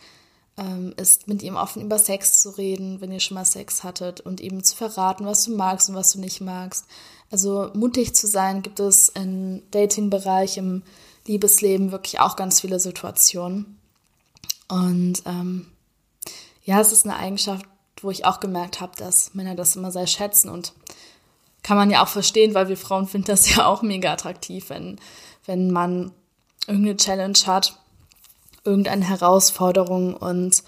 ähm, 0.56 0.94
ist 0.96 1.26
mit 1.26 1.42
ihm 1.42 1.56
offen 1.56 1.82
über 1.82 1.98
Sex 1.98 2.40
zu 2.40 2.50
reden, 2.50 3.00
wenn 3.00 3.10
ihr 3.10 3.20
schon 3.20 3.34
mal 3.34 3.44
Sex 3.44 3.82
hattet 3.82 4.20
und 4.20 4.40
ihm 4.40 4.62
zu 4.62 4.76
verraten, 4.76 5.26
was 5.26 5.44
du 5.44 5.56
magst 5.56 5.88
und 5.88 5.96
was 5.96 6.12
du 6.12 6.20
nicht 6.20 6.40
magst. 6.40 6.86
Also 7.34 7.68
mutig 7.74 8.14
zu 8.14 8.28
sein 8.28 8.62
gibt 8.62 8.78
es 8.78 9.08
im 9.08 9.68
Dating-Bereich, 9.72 10.56
im 10.56 10.84
Liebesleben 11.26 11.90
wirklich 11.90 12.20
auch 12.20 12.36
ganz 12.36 12.60
viele 12.60 12.78
Situationen. 12.78 13.76
Und 14.68 15.20
ähm, 15.26 15.66
ja, 16.62 16.80
es 16.80 16.92
ist 16.92 17.04
eine 17.04 17.16
Eigenschaft, 17.16 17.66
wo 18.02 18.12
ich 18.12 18.24
auch 18.24 18.38
gemerkt 18.38 18.80
habe, 18.80 18.92
dass 18.96 19.34
Männer 19.34 19.56
das 19.56 19.74
immer 19.74 19.90
sehr 19.90 20.06
schätzen 20.06 20.48
und 20.48 20.74
kann 21.64 21.76
man 21.76 21.90
ja 21.90 22.04
auch 22.04 22.08
verstehen, 22.08 22.54
weil 22.54 22.68
wir 22.68 22.76
Frauen 22.76 23.08
finden 23.08 23.26
das 23.26 23.50
ja 23.56 23.66
auch 23.66 23.82
mega 23.82 24.12
attraktiv, 24.12 24.70
wenn, 24.70 25.00
wenn 25.44 25.72
man 25.72 26.12
irgendeine 26.68 26.98
Challenge 26.98 27.38
hat, 27.48 27.80
irgendeine 28.62 29.08
Herausforderung 29.08 30.14
und 30.14 30.62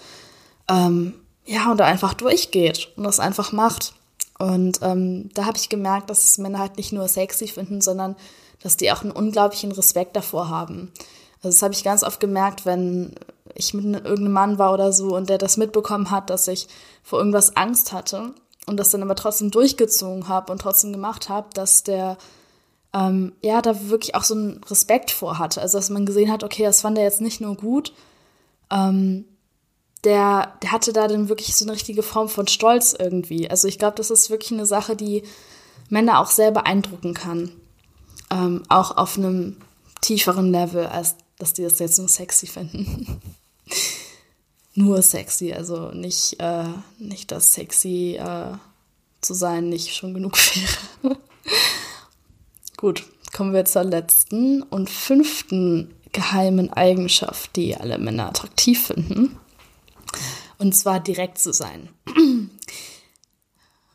ähm, 0.67 1.13
ja, 1.45 1.71
und 1.71 1.77
da 1.77 1.85
einfach 1.85 2.13
durchgeht 2.13 2.89
und 2.97 3.05
das 3.05 3.21
einfach 3.21 3.53
macht. 3.53 3.93
Und 4.39 4.79
ähm, 4.81 5.29
da 5.33 5.45
habe 5.45 5.57
ich 5.57 5.69
gemerkt, 5.69 6.09
dass 6.09 6.37
Männer 6.37 6.59
halt 6.59 6.77
nicht 6.77 6.93
nur 6.93 7.07
sexy 7.07 7.47
finden, 7.47 7.81
sondern 7.81 8.15
dass 8.61 8.77
die 8.77 8.91
auch 8.91 9.01
einen 9.01 9.11
unglaublichen 9.11 9.71
Respekt 9.71 10.15
davor 10.15 10.49
haben. 10.49 10.91
Also 11.37 11.49
das 11.49 11.61
habe 11.61 11.73
ich 11.73 11.83
ganz 11.83 12.03
oft 12.03 12.19
gemerkt, 12.19 12.65
wenn 12.65 13.15
ich 13.53 13.73
mit 13.73 13.85
ne, 13.85 13.99
irgendeinem 13.99 14.33
Mann 14.33 14.57
war 14.59 14.73
oder 14.73 14.91
so 14.93 15.15
und 15.15 15.29
der 15.29 15.37
das 15.37 15.57
mitbekommen 15.57 16.11
hat, 16.11 16.29
dass 16.29 16.47
ich 16.47 16.67
vor 17.03 17.19
irgendwas 17.19 17.55
Angst 17.55 17.93
hatte 17.93 18.33
und 18.65 18.77
das 18.77 18.89
dann 18.89 19.03
aber 19.03 19.15
trotzdem 19.15 19.51
durchgezogen 19.51 20.27
habe 20.27 20.51
und 20.51 20.61
trotzdem 20.61 20.91
gemacht 20.91 21.29
habe, 21.29 21.47
dass 21.53 21.83
der 21.83 22.17
ähm, 22.93 23.33
ja 23.41 23.61
da 23.61 23.89
wirklich 23.89 24.15
auch 24.15 24.23
so 24.23 24.35
einen 24.35 24.63
Respekt 24.65 25.11
vor 25.11 25.39
hatte. 25.39 25.61
Also 25.61 25.77
dass 25.77 25.89
man 25.89 26.05
gesehen 26.05 26.31
hat, 26.31 26.43
okay, 26.43 26.63
das 26.63 26.81
fand 26.81 26.97
er 26.97 27.03
jetzt 27.03 27.21
nicht 27.21 27.41
nur 27.41 27.55
gut, 27.55 27.93
ähm, 28.71 29.25
der, 30.03 30.53
der 30.61 30.71
hatte 30.71 30.93
da 30.93 31.07
dann 31.07 31.29
wirklich 31.29 31.55
so 31.55 31.65
eine 31.65 31.73
richtige 31.73 32.03
Form 32.03 32.29
von 32.29 32.47
Stolz 32.47 32.95
irgendwie. 32.97 33.49
Also 33.49 33.67
ich 33.67 33.79
glaube, 33.79 33.95
das 33.95 34.11
ist 34.11 34.29
wirklich 34.29 34.51
eine 34.51 34.65
Sache, 34.65 34.95
die 34.95 35.23
Männer 35.89 36.19
auch 36.19 36.29
sehr 36.29 36.51
beeindrucken 36.51 37.13
kann. 37.13 37.51
Ähm, 38.29 38.63
auch 38.69 38.97
auf 38.97 39.17
einem 39.17 39.57
tieferen 40.01 40.51
Level, 40.51 40.85
als 40.85 41.15
dass 41.39 41.53
die 41.53 41.63
das 41.63 41.79
jetzt 41.79 41.99
nur 41.99 42.09
sexy 42.09 42.47
finden. 42.47 43.19
nur 44.75 45.01
sexy, 45.01 45.53
also 45.53 45.91
nicht, 45.91 46.39
äh, 46.39 46.65
nicht 46.99 47.31
dass 47.31 47.53
sexy 47.53 48.17
äh, 48.19 48.53
zu 49.21 49.33
sein 49.33 49.69
nicht 49.69 49.95
schon 49.95 50.13
genug 50.13 50.37
wäre. 51.03 51.17
Gut, 52.75 53.05
kommen 53.35 53.53
wir 53.53 53.65
zur 53.65 53.83
letzten 53.83 54.61
und 54.63 54.89
fünften 54.89 55.93
geheimen 56.11 56.71
Eigenschaft, 56.71 57.55
die 57.55 57.75
alle 57.75 57.97
Männer 57.97 58.27
attraktiv 58.27 58.87
finden. 58.87 59.37
Und 60.59 60.75
zwar 60.75 60.99
direkt 60.99 61.37
zu 61.37 61.53
sein. 61.53 61.89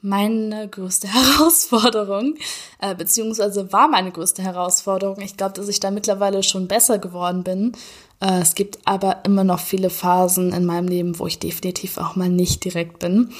Meine 0.04 0.68
größte 0.68 1.06
Herausforderung, 1.12 2.34
äh, 2.80 2.94
beziehungsweise 2.94 3.72
war 3.72 3.86
meine 3.86 4.10
größte 4.10 4.42
Herausforderung. 4.42 5.20
Ich 5.20 5.36
glaube, 5.36 5.52
dass 5.52 5.68
ich 5.68 5.78
da 5.78 5.92
mittlerweile 5.92 6.42
schon 6.42 6.66
besser 6.66 6.98
geworden 6.98 7.44
bin. 7.44 7.76
Äh, 8.18 8.40
es 8.40 8.56
gibt 8.56 8.80
aber 8.84 9.24
immer 9.24 9.44
noch 9.44 9.60
viele 9.60 9.90
Phasen 9.90 10.52
in 10.52 10.64
meinem 10.64 10.88
Leben, 10.88 11.20
wo 11.20 11.28
ich 11.28 11.38
definitiv 11.38 11.98
auch 11.98 12.16
mal 12.16 12.28
nicht 12.28 12.64
direkt 12.64 12.98
bin. 12.98 13.32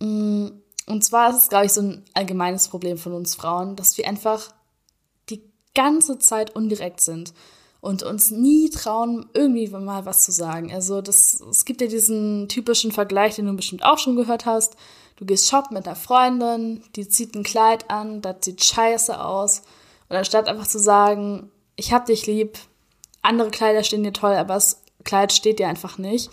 Mm, 0.00 0.48
und 0.86 1.04
zwar 1.04 1.30
ist 1.30 1.42
es, 1.42 1.48
glaube 1.48 1.66
ich, 1.66 1.72
so 1.72 1.82
ein 1.82 2.04
allgemeines 2.14 2.66
Problem 2.66 2.98
von 2.98 3.12
uns 3.12 3.36
Frauen, 3.36 3.76
dass 3.76 3.96
wir 3.96 4.08
einfach 4.08 4.52
die 5.30 5.42
ganze 5.72 6.18
Zeit 6.18 6.56
undirekt 6.56 7.00
sind 7.00 7.32
und 7.86 8.02
uns 8.02 8.32
nie 8.32 8.68
trauen, 8.68 9.26
irgendwie 9.32 9.68
mal 9.68 10.04
was 10.06 10.24
zu 10.24 10.32
sagen. 10.32 10.72
Also 10.72 11.00
das, 11.00 11.40
es 11.48 11.64
gibt 11.64 11.80
ja 11.80 11.86
diesen 11.86 12.48
typischen 12.48 12.90
Vergleich, 12.90 13.36
den 13.36 13.46
du 13.46 13.52
bestimmt 13.52 13.84
auch 13.84 13.98
schon 13.98 14.16
gehört 14.16 14.44
hast. 14.44 14.74
Du 15.14 15.24
gehst 15.24 15.48
shoppen 15.48 15.76
mit 15.76 15.86
einer 15.86 15.94
Freundin, 15.94 16.82
die 16.96 17.08
zieht 17.08 17.36
ein 17.36 17.44
Kleid 17.44 17.88
an, 17.88 18.22
das 18.22 18.38
sieht 18.42 18.64
scheiße 18.64 19.24
aus. 19.24 19.62
Und 20.08 20.16
anstatt 20.16 20.48
einfach 20.48 20.66
zu 20.66 20.80
sagen, 20.80 21.48
ich 21.76 21.92
hab 21.92 22.06
dich 22.06 22.26
lieb, 22.26 22.58
andere 23.22 23.50
Kleider 23.50 23.84
stehen 23.84 24.02
dir 24.02 24.12
toll, 24.12 24.34
aber 24.34 24.54
das 24.54 24.82
Kleid 25.04 25.32
steht 25.32 25.60
dir 25.60 25.68
einfach 25.68 25.96
nicht, 25.96 26.28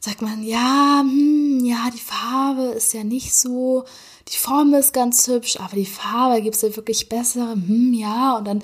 sagt 0.00 0.22
man, 0.22 0.42
ja, 0.42 1.02
hm, 1.02 1.64
ja, 1.64 1.88
die 1.94 2.00
Farbe 2.00 2.74
ist 2.74 2.94
ja 2.94 3.04
nicht 3.04 3.32
so, 3.32 3.84
die 4.26 4.36
Form 4.36 4.74
ist 4.74 4.92
ganz 4.92 5.28
hübsch, 5.28 5.60
aber 5.60 5.76
die 5.76 5.86
Farbe 5.86 6.42
gibt's 6.42 6.62
ja 6.62 6.74
wirklich 6.74 7.08
bessere, 7.08 7.52
hm, 7.52 7.94
ja, 7.94 8.36
und 8.36 8.44
dann 8.44 8.62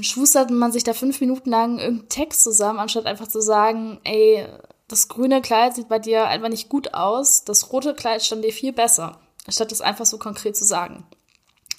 schwustert 0.00 0.50
man 0.50 0.72
sich 0.72 0.84
da 0.84 0.92
fünf 0.92 1.20
Minuten 1.20 1.50
lang 1.50 1.78
irgendeinen 1.78 2.08
Text 2.08 2.42
zusammen, 2.42 2.78
anstatt 2.78 3.06
einfach 3.06 3.28
zu 3.28 3.40
sagen, 3.40 4.00
ey, 4.04 4.46
das 4.88 5.08
grüne 5.08 5.40
Kleid 5.40 5.74
sieht 5.74 5.88
bei 5.88 5.98
dir 5.98 6.26
einfach 6.26 6.48
nicht 6.48 6.68
gut 6.68 6.94
aus, 6.94 7.44
das 7.44 7.72
rote 7.72 7.94
Kleid 7.94 8.22
stand 8.22 8.44
dir 8.44 8.52
viel 8.52 8.72
besser, 8.72 9.18
anstatt 9.46 9.72
das 9.72 9.80
einfach 9.80 10.06
so 10.06 10.18
konkret 10.18 10.56
zu 10.56 10.64
sagen. 10.64 11.04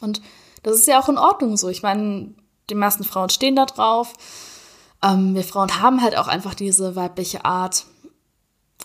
Und 0.02 0.22
das 0.64 0.76
ist 0.76 0.88
ja 0.88 1.02
auch 1.02 1.10
in 1.10 1.18
Ordnung 1.18 1.58
so. 1.58 1.70
Ich 1.70 1.84
meine, 1.84 2.34
die 2.70 2.76
meisten 2.76 3.04
Frauen 3.04 3.30
stehen 3.30 3.56
da 3.56 3.66
drauf. 3.66 4.14
Ähm, 5.02 5.36
wir 5.36 5.44
Frauen 5.44 5.82
haben 5.82 6.02
halt 6.02 6.18
auch 6.18 6.28
einfach 6.28 6.56
diese 6.56 6.96
weibliche 6.96 7.46
Art. 7.46 7.86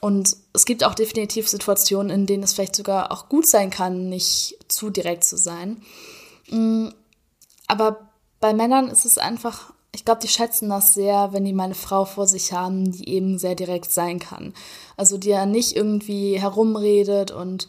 Und 0.00 0.36
es 0.52 0.64
gibt 0.64 0.84
auch 0.84 0.94
definitiv 0.94 1.48
Situationen, 1.48 2.10
in 2.10 2.26
denen 2.26 2.44
es 2.44 2.52
vielleicht 2.52 2.76
sogar 2.76 3.10
auch 3.10 3.28
gut 3.28 3.46
sein 3.46 3.70
kann, 3.70 4.08
nicht 4.08 4.56
zu 4.68 4.90
direkt 4.90 5.24
zu 5.24 5.36
sein. 5.36 5.82
Mm, 6.50 6.88
aber 7.66 8.07
bei 8.40 8.52
Männern 8.52 8.88
ist 8.88 9.04
es 9.04 9.18
einfach, 9.18 9.72
ich 9.92 10.04
glaube, 10.04 10.20
die 10.20 10.28
schätzen 10.28 10.68
das 10.68 10.94
sehr, 10.94 11.32
wenn 11.32 11.44
die 11.44 11.52
mal 11.52 11.64
eine 11.64 11.74
Frau 11.74 12.04
vor 12.04 12.26
sich 12.26 12.52
haben, 12.52 12.92
die 12.92 13.08
eben 13.08 13.38
sehr 13.38 13.54
direkt 13.54 13.90
sein 13.90 14.18
kann. 14.18 14.54
Also 14.96 15.18
die 15.18 15.30
ja 15.30 15.46
nicht 15.46 15.76
irgendwie 15.76 16.40
herumredet 16.40 17.30
und 17.30 17.68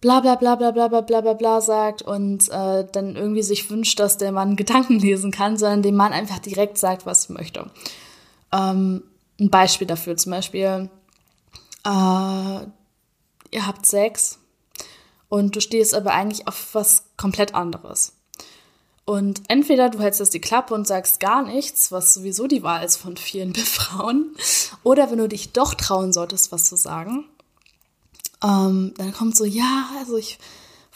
bla 0.00 0.20
bla 0.20 0.36
bla 0.36 0.54
bla 0.56 0.70
bla 0.70 0.88
bla 0.88 1.00
bla 1.00 1.20
bla 1.20 1.32
bla 1.34 1.60
sagt 1.60 2.02
und 2.02 2.48
äh, 2.50 2.86
dann 2.90 3.16
irgendwie 3.16 3.42
sich 3.42 3.70
wünscht, 3.70 3.98
dass 4.00 4.16
der 4.16 4.32
Mann 4.32 4.56
Gedanken 4.56 4.98
lesen 4.98 5.30
kann, 5.30 5.56
sondern 5.56 5.82
dem 5.82 5.96
Mann 5.96 6.12
einfach 6.12 6.38
direkt 6.38 6.78
sagt, 6.78 7.06
was 7.06 7.28
er 7.28 7.34
möchte. 7.34 7.70
Ähm, 8.52 9.02
ein 9.40 9.50
Beispiel 9.50 9.86
dafür 9.86 10.16
zum 10.16 10.32
Beispiel, 10.32 10.90
äh, 11.84 11.88
ihr 13.50 13.66
habt 13.66 13.86
Sex 13.86 14.38
und 15.28 15.54
du 15.54 15.60
stehst 15.60 15.94
aber 15.94 16.12
eigentlich 16.12 16.48
auf 16.48 16.74
was 16.74 17.04
komplett 17.16 17.54
anderes. 17.54 18.17
Und 19.08 19.40
entweder 19.48 19.88
du 19.88 20.00
hältst 20.00 20.20
jetzt 20.20 20.34
die 20.34 20.38
Klappe 20.38 20.74
und 20.74 20.86
sagst 20.86 21.18
gar 21.18 21.42
nichts, 21.42 21.90
was 21.90 22.12
sowieso 22.12 22.46
die 22.46 22.62
Wahl 22.62 22.84
ist 22.84 22.98
von 22.98 23.16
vielen 23.16 23.54
Frauen, 23.54 24.36
oder 24.82 25.10
wenn 25.10 25.16
du 25.16 25.26
dich 25.26 25.52
doch 25.52 25.72
trauen 25.72 26.12
solltest, 26.12 26.52
was 26.52 26.68
zu 26.68 26.76
sagen, 26.76 27.24
ähm, 28.44 28.92
dann 28.98 29.14
kommt 29.14 29.34
so, 29.34 29.46
ja, 29.46 29.88
also 29.98 30.18
ich 30.18 30.38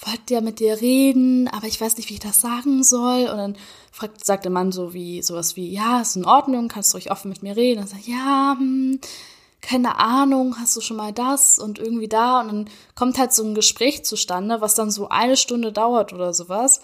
wollte 0.05 0.35
ja 0.35 0.43
mit 0.43 0.61
dir 0.61 0.79
reden, 0.83 1.49
aber 1.49 1.67
ich 1.67 1.81
weiß 1.81 1.97
nicht, 1.97 2.11
wie 2.11 2.15
ich 2.15 2.21
das 2.21 2.43
sagen 2.43 2.85
soll. 2.85 3.29
Und 3.31 3.39
dann 3.39 3.57
fragt, 3.91 4.23
sagt 4.23 4.45
der 4.45 4.53
Mann 4.53 4.73
so 4.73 4.93
wie 4.93 5.23
sowas 5.23 5.57
wie, 5.57 5.73
ja, 5.73 6.03
ist 6.03 6.17
in 6.17 6.27
Ordnung, 6.27 6.69
kannst 6.69 6.93
du 6.93 6.99
ruhig 6.99 7.11
offen 7.11 7.31
mit 7.31 7.43
mir 7.43 7.57
reden. 7.57 7.81
Und 7.81 7.91
dann 7.91 7.97
sagt, 7.97 8.09
ja, 8.09 8.57
hm, 8.59 9.01
keine 9.63 9.97
Ahnung, 9.99 10.57
hast 10.61 10.77
du 10.77 10.83
schon 10.83 10.99
mal 10.99 11.15
das 11.15 11.59
und 11.59 11.79
irgendwie 11.79 12.09
da. 12.09 12.43
Und 12.43 12.49
dann 12.49 12.71
kommt 12.95 13.17
halt 13.17 13.33
so 13.33 13.43
ein 13.43 13.55
Gespräch 13.55 14.05
zustande, 14.05 14.61
was 14.61 14.75
dann 14.75 14.91
so 14.91 15.09
eine 15.09 15.39
Stunde 15.39 15.73
dauert 15.73 16.13
oder 16.13 16.35
sowas 16.35 16.83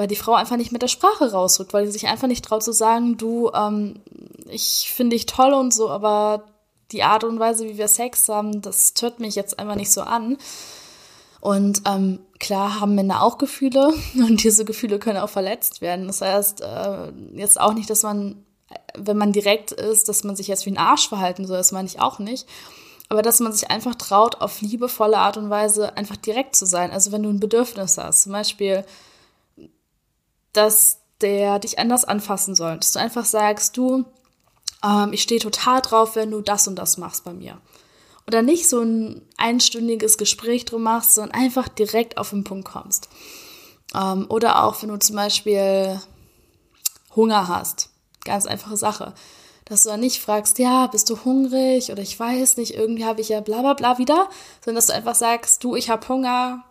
weil 0.00 0.06
die 0.06 0.16
Frau 0.16 0.32
einfach 0.32 0.56
nicht 0.56 0.72
mit 0.72 0.80
der 0.80 0.88
Sprache 0.88 1.30
rausrückt, 1.30 1.74
weil 1.74 1.84
sie 1.84 1.92
sich 1.92 2.08
einfach 2.08 2.26
nicht 2.26 2.42
traut 2.42 2.62
zu 2.62 2.72
sagen, 2.72 3.18
du, 3.18 3.50
ähm, 3.54 4.00
ich 4.48 4.90
finde 4.96 5.14
dich 5.14 5.26
toll 5.26 5.52
und 5.52 5.74
so, 5.74 5.90
aber 5.90 6.44
die 6.90 7.02
Art 7.02 7.22
und 7.22 7.38
Weise, 7.38 7.68
wie 7.68 7.76
wir 7.76 7.86
Sex 7.86 8.26
haben, 8.30 8.62
das 8.62 8.94
tört 8.94 9.20
mich 9.20 9.34
jetzt 9.34 9.58
einfach 9.58 9.74
nicht 9.74 9.92
so 9.92 10.00
an. 10.00 10.38
Und 11.42 11.82
ähm, 11.86 12.20
klar 12.38 12.80
haben 12.80 12.94
Männer 12.94 13.22
auch 13.22 13.36
Gefühle 13.36 13.92
und 14.14 14.42
diese 14.42 14.64
Gefühle 14.64 14.98
können 14.98 15.18
auch 15.18 15.28
verletzt 15.28 15.82
werden. 15.82 16.06
Das 16.06 16.22
heißt, 16.22 16.62
äh, 16.62 17.12
jetzt 17.34 17.60
auch 17.60 17.74
nicht, 17.74 17.90
dass 17.90 18.02
man, 18.02 18.42
wenn 18.96 19.18
man 19.18 19.32
direkt 19.32 19.70
ist, 19.70 20.08
dass 20.08 20.24
man 20.24 20.34
sich 20.34 20.48
jetzt 20.48 20.64
wie 20.64 20.70
ein 20.70 20.78
Arsch 20.78 21.10
verhalten 21.10 21.46
soll, 21.46 21.58
das 21.58 21.72
meine 21.72 21.88
ich 21.88 22.00
auch 22.00 22.18
nicht. 22.18 22.48
Aber 23.10 23.20
dass 23.20 23.38
man 23.40 23.52
sich 23.52 23.70
einfach 23.70 23.96
traut, 23.96 24.40
auf 24.40 24.62
liebevolle 24.62 25.18
Art 25.18 25.36
und 25.36 25.50
Weise 25.50 25.94
einfach 25.98 26.16
direkt 26.16 26.56
zu 26.56 26.64
sein. 26.64 26.90
Also 26.90 27.12
wenn 27.12 27.22
du 27.22 27.28
ein 27.28 27.40
Bedürfnis 27.40 27.98
hast, 27.98 28.22
zum 28.22 28.32
Beispiel, 28.32 28.86
dass 30.52 30.98
der 31.20 31.58
dich 31.58 31.78
anders 31.78 32.04
anfassen 32.04 32.54
soll. 32.54 32.78
Dass 32.78 32.92
du 32.92 32.98
einfach 32.98 33.24
sagst, 33.24 33.76
du, 33.76 34.04
ähm, 34.84 35.12
ich 35.12 35.22
stehe 35.22 35.40
total 35.40 35.80
drauf, 35.80 36.16
wenn 36.16 36.30
du 36.30 36.40
das 36.40 36.66
und 36.66 36.76
das 36.76 36.96
machst 36.96 37.24
bei 37.24 37.32
mir. 37.32 37.58
Oder 38.26 38.42
nicht 38.42 38.68
so 38.68 38.80
ein 38.80 39.22
einstündiges 39.36 40.16
Gespräch 40.16 40.64
drum 40.64 40.82
machst, 40.84 41.14
sondern 41.14 41.34
einfach 41.34 41.68
direkt 41.68 42.16
auf 42.16 42.30
den 42.30 42.44
Punkt 42.44 42.68
kommst. 42.68 43.08
Ähm, 43.94 44.26
oder 44.28 44.64
auch, 44.64 44.82
wenn 44.82 44.88
du 44.88 44.98
zum 44.98 45.16
Beispiel 45.16 46.00
Hunger 47.14 47.48
hast. 47.48 47.90
Ganz 48.24 48.46
einfache 48.46 48.76
Sache. 48.76 49.14
Dass 49.64 49.82
du 49.82 49.88
dann 49.88 50.00
nicht 50.00 50.20
fragst, 50.20 50.58
ja, 50.58 50.86
bist 50.86 51.10
du 51.10 51.24
hungrig 51.24 51.90
oder 51.90 52.02
ich 52.02 52.18
weiß 52.18 52.56
nicht, 52.56 52.74
irgendwie 52.74 53.04
habe 53.04 53.20
ich 53.20 53.28
ja 53.28 53.40
bla 53.40 53.60
bla 53.60 53.74
bla 53.74 53.98
wieder, 53.98 54.28
sondern 54.64 54.76
dass 54.76 54.86
du 54.86 54.94
einfach 54.94 55.14
sagst, 55.14 55.62
du, 55.62 55.76
ich 55.76 55.90
habe 55.90 56.08
Hunger, 56.08 56.64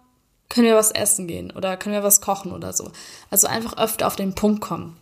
können 0.49 0.67
wir 0.67 0.75
was 0.75 0.91
essen 0.91 1.27
gehen 1.27 1.51
oder 1.51 1.77
können 1.77 1.95
wir 1.95 2.03
was 2.03 2.21
kochen 2.21 2.51
oder 2.51 2.73
so. 2.73 2.91
Also 3.29 3.47
einfach 3.47 3.77
öfter 3.77 4.07
auf 4.07 4.15
den 4.15 4.35
Punkt 4.35 4.61
kommen. 4.61 4.97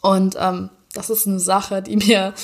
Und 0.00 0.36
ähm, 0.38 0.70
das 0.94 1.10
ist 1.10 1.26
eine 1.26 1.40
Sache, 1.40 1.82
die 1.82 1.96
mir 1.96 2.34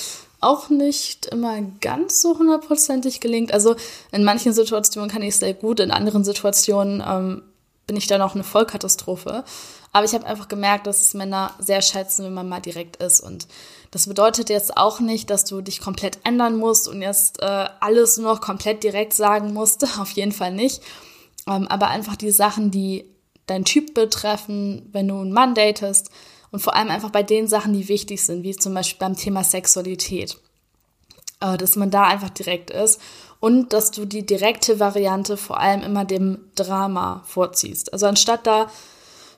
auch 0.40 0.68
nicht 0.68 1.26
immer 1.26 1.60
ganz 1.80 2.22
so 2.22 2.38
hundertprozentig 2.38 3.20
gelingt. 3.20 3.52
Also 3.52 3.74
in 4.12 4.24
manchen 4.24 4.52
Situationen 4.52 5.10
kann 5.10 5.22
ich 5.22 5.30
es 5.30 5.40
sehr 5.40 5.54
gut, 5.54 5.80
in 5.80 5.90
anderen 5.90 6.22
Situationen 6.22 7.02
ähm, 7.04 7.42
bin 7.86 7.96
ich 7.96 8.06
dann 8.06 8.22
auch 8.22 8.34
eine 8.34 8.44
Vollkatastrophe. 8.44 9.44
Aber 9.92 10.04
ich 10.04 10.12
habe 10.12 10.26
einfach 10.26 10.48
gemerkt, 10.48 10.86
dass 10.86 11.14
Männer 11.14 11.54
sehr 11.58 11.82
schätzen, 11.82 12.24
wenn 12.24 12.34
man 12.34 12.48
mal 12.48 12.60
direkt 12.60 12.96
ist. 13.02 13.20
Und 13.20 13.48
das 13.90 14.06
bedeutet 14.06 14.50
jetzt 14.50 14.76
auch 14.76 15.00
nicht, 15.00 15.30
dass 15.30 15.44
du 15.44 15.62
dich 15.62 15.80
komplett 15.80 16.18
ändern 16.24 16.56
musst 16.56 16.86
und 16.86 17.00
jetzt 17.00 17.40
äh, 17.40 17.66
alles 17.80 18.18
nur 18.18 18.34
noch 18.34 18.40
komplett 18.40 18.84
direkt 18.84 19.14
sagen 19.14 19.54
musst. 19.54 19.84
Auf 19.98 20.10
jeden 20.10 20.32
Fall 20.32 20.52
nicht. 20.52 20.82
Ähm, 21.46 21.68
aber 21.68 21.88
einfach 21.88 22.16
die 22.16 22.30
Sachen, 22.30 22.70
die 22.70 23.04
dein 23.46 23.64
Typ 23.64 23.94
betreffen, 23.94 24.88
wenn 24.92 25.08
du 25.08 25.16
einen 25.16 25.32
Mann 25.32 25.54
datest 25.54 26.10
und 26.50 26.60
vor 26.60 26.74
allem 26.74 26.90
einfach 26.90 27.10
bei 27.10 27.22
den 27.22 27.48
Sachen, 27.48 27.72
die 27.72 27.88
wichtig 27.88 28.22
sind, 28.22 28.42
wie 28.42 28.56
zum 28.56 28.74
Beispiel 28.74 28.98
beim 28.98 29.16
Thema 29.16 29.44
Sexualität, 29.44 30.38
äh, 31.40 31.56
dass 31.56 31.76
man 31.76 31.90
da 31.90 32.04
einfach 32.04 32.30
direkt 32.30 32.70
ist 32.70 33.00
und 33.40 33.72
dass 33.72 33.90
du 33.90 34.04
die 34.04 34.26
direkte 34.26 34.80
Variante 34.80 35.36
vor 35.36 35.60
allem 35.60 35.82
immer 35.82 36.04
dem 36.04 36.38
Drama 36.54 37.22
vorziehst. 37.26 37.92
Also 37.92 38.06
anstatt 38.06 38.46
da 38.46 38.70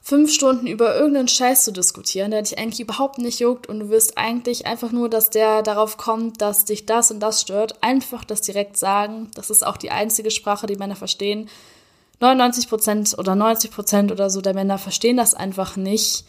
fünf 0.03 0.33
Stunden 0.33 0.67
über 0.67 0.97
irgendeinen 0.97 1.29
Scheiß 1.29 1.65
zu 1.65 1.73
diskutieren, 1.73 2.31
der 2.31 2.43
dich 2.43 2.59
eigentlich 2.59 2.81
überhaupt 2.81 3.19
nicht 3.19 3.39
juckt 3.39 3.69
und 3.69 3.81
du 3.81 3.89
willst 3.91 4.17
eigentlich 4.17 4.67
einfach 4.67 4.93
nur, 4.93 5.09
dass 5.09 5.31
der 5.31 5.63
darauf 5.63 5.99
kommt, 5.99 6.41
dass 6.41 6.65
dich 6.65 6.87
das 6.87 7.11
und 7.11 7.21
das 7.21 7.43
stört, 7.43 7.83
einfach 7.83 8.25
das 8.25 8.41
direkt 8.41 8.77
sagen. 8.77 9.31
Das 9.35 9.51
ist 9.51 9.67
auch 9.67 9.77
die 9.77 9.91
einzige 9.91 10.31
Sprache, 10.31 10.67
die 10.67 10.77
Männer 10.77 10.97
verstehen. 10.97 11.49
99 12.21 12.69
Prozent 12.69 13.19
oder 13.19 13.35
90 13.35 13.71
Prozent 13.71 14.13
oder 14.13 14.31
so 14.31 14.41
der 14.41 14.55
Männer 14.55 14.79
verstehen 14.79 15.17
das 15.17 15.35
einfach 15.35 15.77
nicht, 15.77 16.25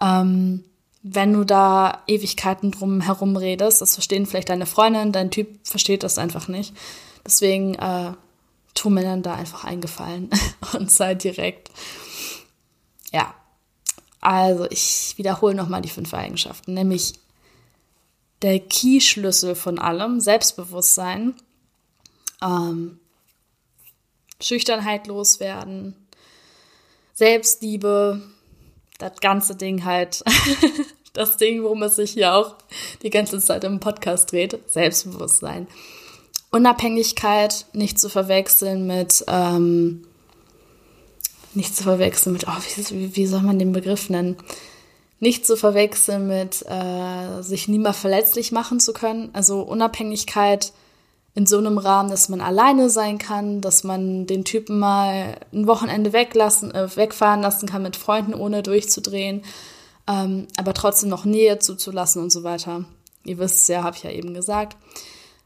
ähm, 0.00 0.64
wenn 1.02 1.32
du 1.32 1.44
da 1.44 2.02
Ewigkeiten 2.06 2.72
drum 2.72 3.00
herum 3.00 3.36
redest. 3.36 3.80
Das 3.80 3.94
verstehen 3.94 4.26
vielleicht 4.26 4.48
deine 4.48 4.66
Freundin, 4.66 5.12
dein 5.12 5.30
Typ 5.30 5.48
versteht 5.62 6.02
das 6.02 6.18
einfach 6.18 6.48
nicht. 6.48 6.74
Deswegen 7.24 7.74
äh, 7.76 8.12
tu 8.74 8.90
Männern 8.90 9.22
da 9.22 9.34
einfach 9.34 9.64
eingefallen 9.64 10.30
und 10.74 10.90
sei 10.90 11.14
direkt. 11.14 11.70
Ja, 13.12 13.32
also 14.20 14.66
ich 14.70 15.14
wiederhole 15.16 15.54
nochmal 15.54 15.82
die 15.82 15.88
fünf 15.88 16.12
Eigenschaften, 16.12 16.74
nämlich 16.74 17.14
der 18.42 18.58
Key-Schlüssel 18.60 19.54
von 19.54 19.78
allem, 19.78 20.20
Selbstbewusstsein, 20.20 21.34
ähm, 22.42 23.00
Schüchternheit 24.40 25.06
loswerden, 25.06 25.94
Selbstliebe, 27.14 28.22
das 28.98 29.20
ganze 29.20 29.56
Ding 29.56 29.84
halt, 29.84 30.22
das 31.12 31.36
Ding, 31.36 31.62
worum 31.62 31.82
es 31.82 31.96
sich 31.96 32.12
hier 32.12 32.34
auch 32.34 32.54
die 33.02 33.10
ganze 33.10 33.40
Zeit 33.40 33.64
im 33.64 33.80
Podcast 33.80 34.30
dreht, 34.30 34.58
Selbstbewusstsein. 34.70 35.66
Unabhängigkeit 36.50 37.66
nicht 37.72 37.98
zu 37.98 38.08
verwechseln 38.08 38.86
mit, 38.86 39.24
ähm, 39.26 40.06
nicht 41.54 41.76
zu 41.76 41.82
verwechseln 41.82 42.34
mit, 42.34 42.46
oh, 42.46 42.90
wie, 42.90 43.16
wie 43.16 43.26
soll 43.26 43.42
man 43.42 43.58
den 43.58 43.72
Begriff 43.72 44.08
nennen? 44.08 44.36
Nicht 45.20 45.44
zu 45.44 45.56
verwechseln 45.56 46.28
mit, 46.28 46.64
äh, 46.68 47.42
sich 47.42 47.66
nie 47.66 47.80
mehr 47.80 47.92
verletzlich 47.92 48.52
machen 48.52 48.78
zu 48.78 48.92
können. 48.92 49.30
Also 49.32 49.62
Unabhängigkeit 49.62 50.72
in 51.38 51.46
so 51.46 51.58
einem 51.58 51.78
Rahmen, 51.78 52.10
dass 52.10 52.28
man 52.28 52.40
alleine 52.40 52.90
sein 52.90 53.18
kann, 53.18 53.60
dass 53.60 53.84
man 53.84 54.26
den 54.26 54.44
Typen 54.44 54.80
mal 54.80 55.38
ein 55.52 55.68
Wochenende 55.68 56.12
weglassen, 56.12 56.74
äh, 56.74 56.96
wegfahren 56.96 57.42
lassen 57.42 57.68
kann 57.68 57.84
mit 57.84 57.94
Freunden, 57.94 58.34
ohne 58.34 58.64
durchzudrehen, 58.64 59.42
ähm, 60.08 60.48
aber 60.56 60.74
trotzdem 60.74 61.10
noch 61.10 61.24
Nähe 61.24 61.60
zuzulassen 61.60 62.24
und 62.24 62.32
so 62.32 62.42
weiter. 62.42 62.86
Ihr 63.22 63.38
wisst 63.38 63.58
es 63.58 63.68
ja, 63.68 63.84
habe 63.84 63.96
ich 63.96 64.02
ja 64.02 64.10
eben 64.10 64.34
gesagt 64.34 64.76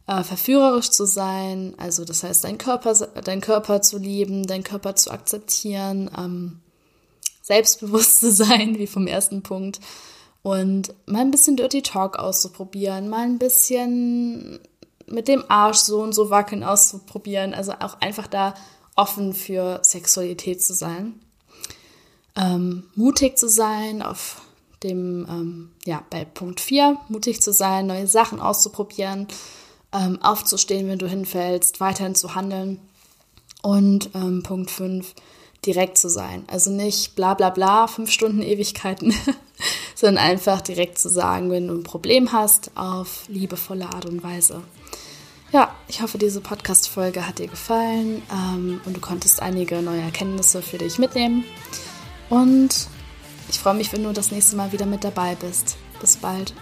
äh, 0.07 0.23
verführerisch 0.23 0.91
zu 0.91 1.05
sein, 1.05 1.75
also 1.77 2.07
das 2.07 2.23
heißt, 2.23 2.45
deinen 2.45 2.57
Körper, 2.57 2.95
deinen 2.95 3.43
Körper 3.43 3.83
zu 3.83 3.99
lieben, 3.99 4.47
deinen 4.47 4.65
Körper 4.65 4.97
zu 4.97 5.11
akzeptieren, 5.11 6.11
ähm, 6.17 6.61
selbstbewusst 7.43 8.21
zu 8.21 8.33
sein, 8.33 8.79
wie 8.79 8.87
vom 8.87 9.07
ersten 9.07 9.43
Punkt, 9.43 9.79
und 10.41 10.95
mal 11.05 11.21
ein 11.21 11.31
bisschen 11.31 11.57
Dirty 11.57 11.83
Talk 11.83 12.19
auszuprobieren, 12.19 13.11
mal 13.11 13.25
ein 13.25 13.39
bisschen 13.39 14.59
mit 15.07 15.29
dem 15.29 15.45
Arsch 15.49 15.79
so 15.79 16.01
und 16.01 16.13
so 16.13 16.31
wackeln 16.31 16.63
auszuprobieren, 16.63 17.55
also 17.55 17.73
auch 17.81 18.01
einfach 18.01 18.27
da 18.27 18.55
offen 18.97 19.33
für 19.33 19.81
Sexualität 19.83 20.63
zu 20.63 20.75
sein. 20.75 21.21
Ähm, 22.37 22.85
mutig 22.95 23.37
zu 23.39 23.49
sein 23.49 24.03
auf 24.03 24.43
dem, 24.83 25.27
ähm, 25.29 25.71
ja, 25.85 26.03
bei 26.11 26.25
Punkt 26.25 26.61
4, 26.61 26.97
mutig 27.09 27.41
zu 27.41 27.53
sein, 27.53 27.87
neue 27.87 28.07
Sachen 28.07 28.41
auszuprobieren, 28.41 29.29
ähm, 29.93 30.21
aufzustehen, 30.23 30.89
wenn 30.89 30.99
du 30.99 31.09
hinfällst, 31.09 31.81
weiterhin 31.81 32.15
zu 32.15 32.35
handeln. 32.35 32.81
Und 33.63 34.11
ähm, 34.15 34.43
Punkt 34.43 34.71
5, 34.71 35.15
direkt 35.65 35.99
zu 35.99 36.09
sein. 36.09 36.45
Also 36.49 36.71
nicht 36.71 37.15
bla 37.15 37.35
bla 37.35 37.51
bla, 37.51 37.87
fünf 37.87 38.11
Stunden 38.11 38.43
Ewigkeiten, 38.43 39.15
sondern 39.95 40.25
einfach 40.25 40.61
direkt 40.61 40.99
zu 40.99 41.09
sagen, 41.09 41.51
wenn 41.51 41.69
du 41.69 41.75
ein 41.75 41.85
Problem 41.85 42.33
hast, 42.33 42.73
auf 42.75 43.25
liebevolle 43.29 43.87
Art 43.87 44.07
und 44.07 44.23
Weise. 44.23 44.63
Ja, 45.53 45.77
ich 45.87 46.01
hoffe, 46.01 46.17
diese 46.17 46.41
Podcast-Folge 46.41 47.27
hat 47.27 47.39
dir 47.39 47.47
gefallen 47.47 48.23
ähm, 48.33 48.81
und 48.87 48.97
du 48.97 49.01
konntest 49.01 49.43
einige 49.43 49.83
neue 49.83 50.01
Erkenntnisse 50.01 50.63
für 50.63 50.79
dich 50.79 50.99
mitnehmen. 50.99 51.45
Und 52.31 52.89
ich 53.51 53.59
freue 53.59 53.75
mich, 53.75 53.93
wenn 53.93 54.03
du 54.03 54.13
das 54.15 54.31
nächste 54.31 54.57
Mal 54.57 54.73
wieder 54.73 54.87
mit 54.87 55.05
dabei 55.05 55.35
bist. 55.35 55.77
Bis 56.01 56.17
bald. 56.17 56.55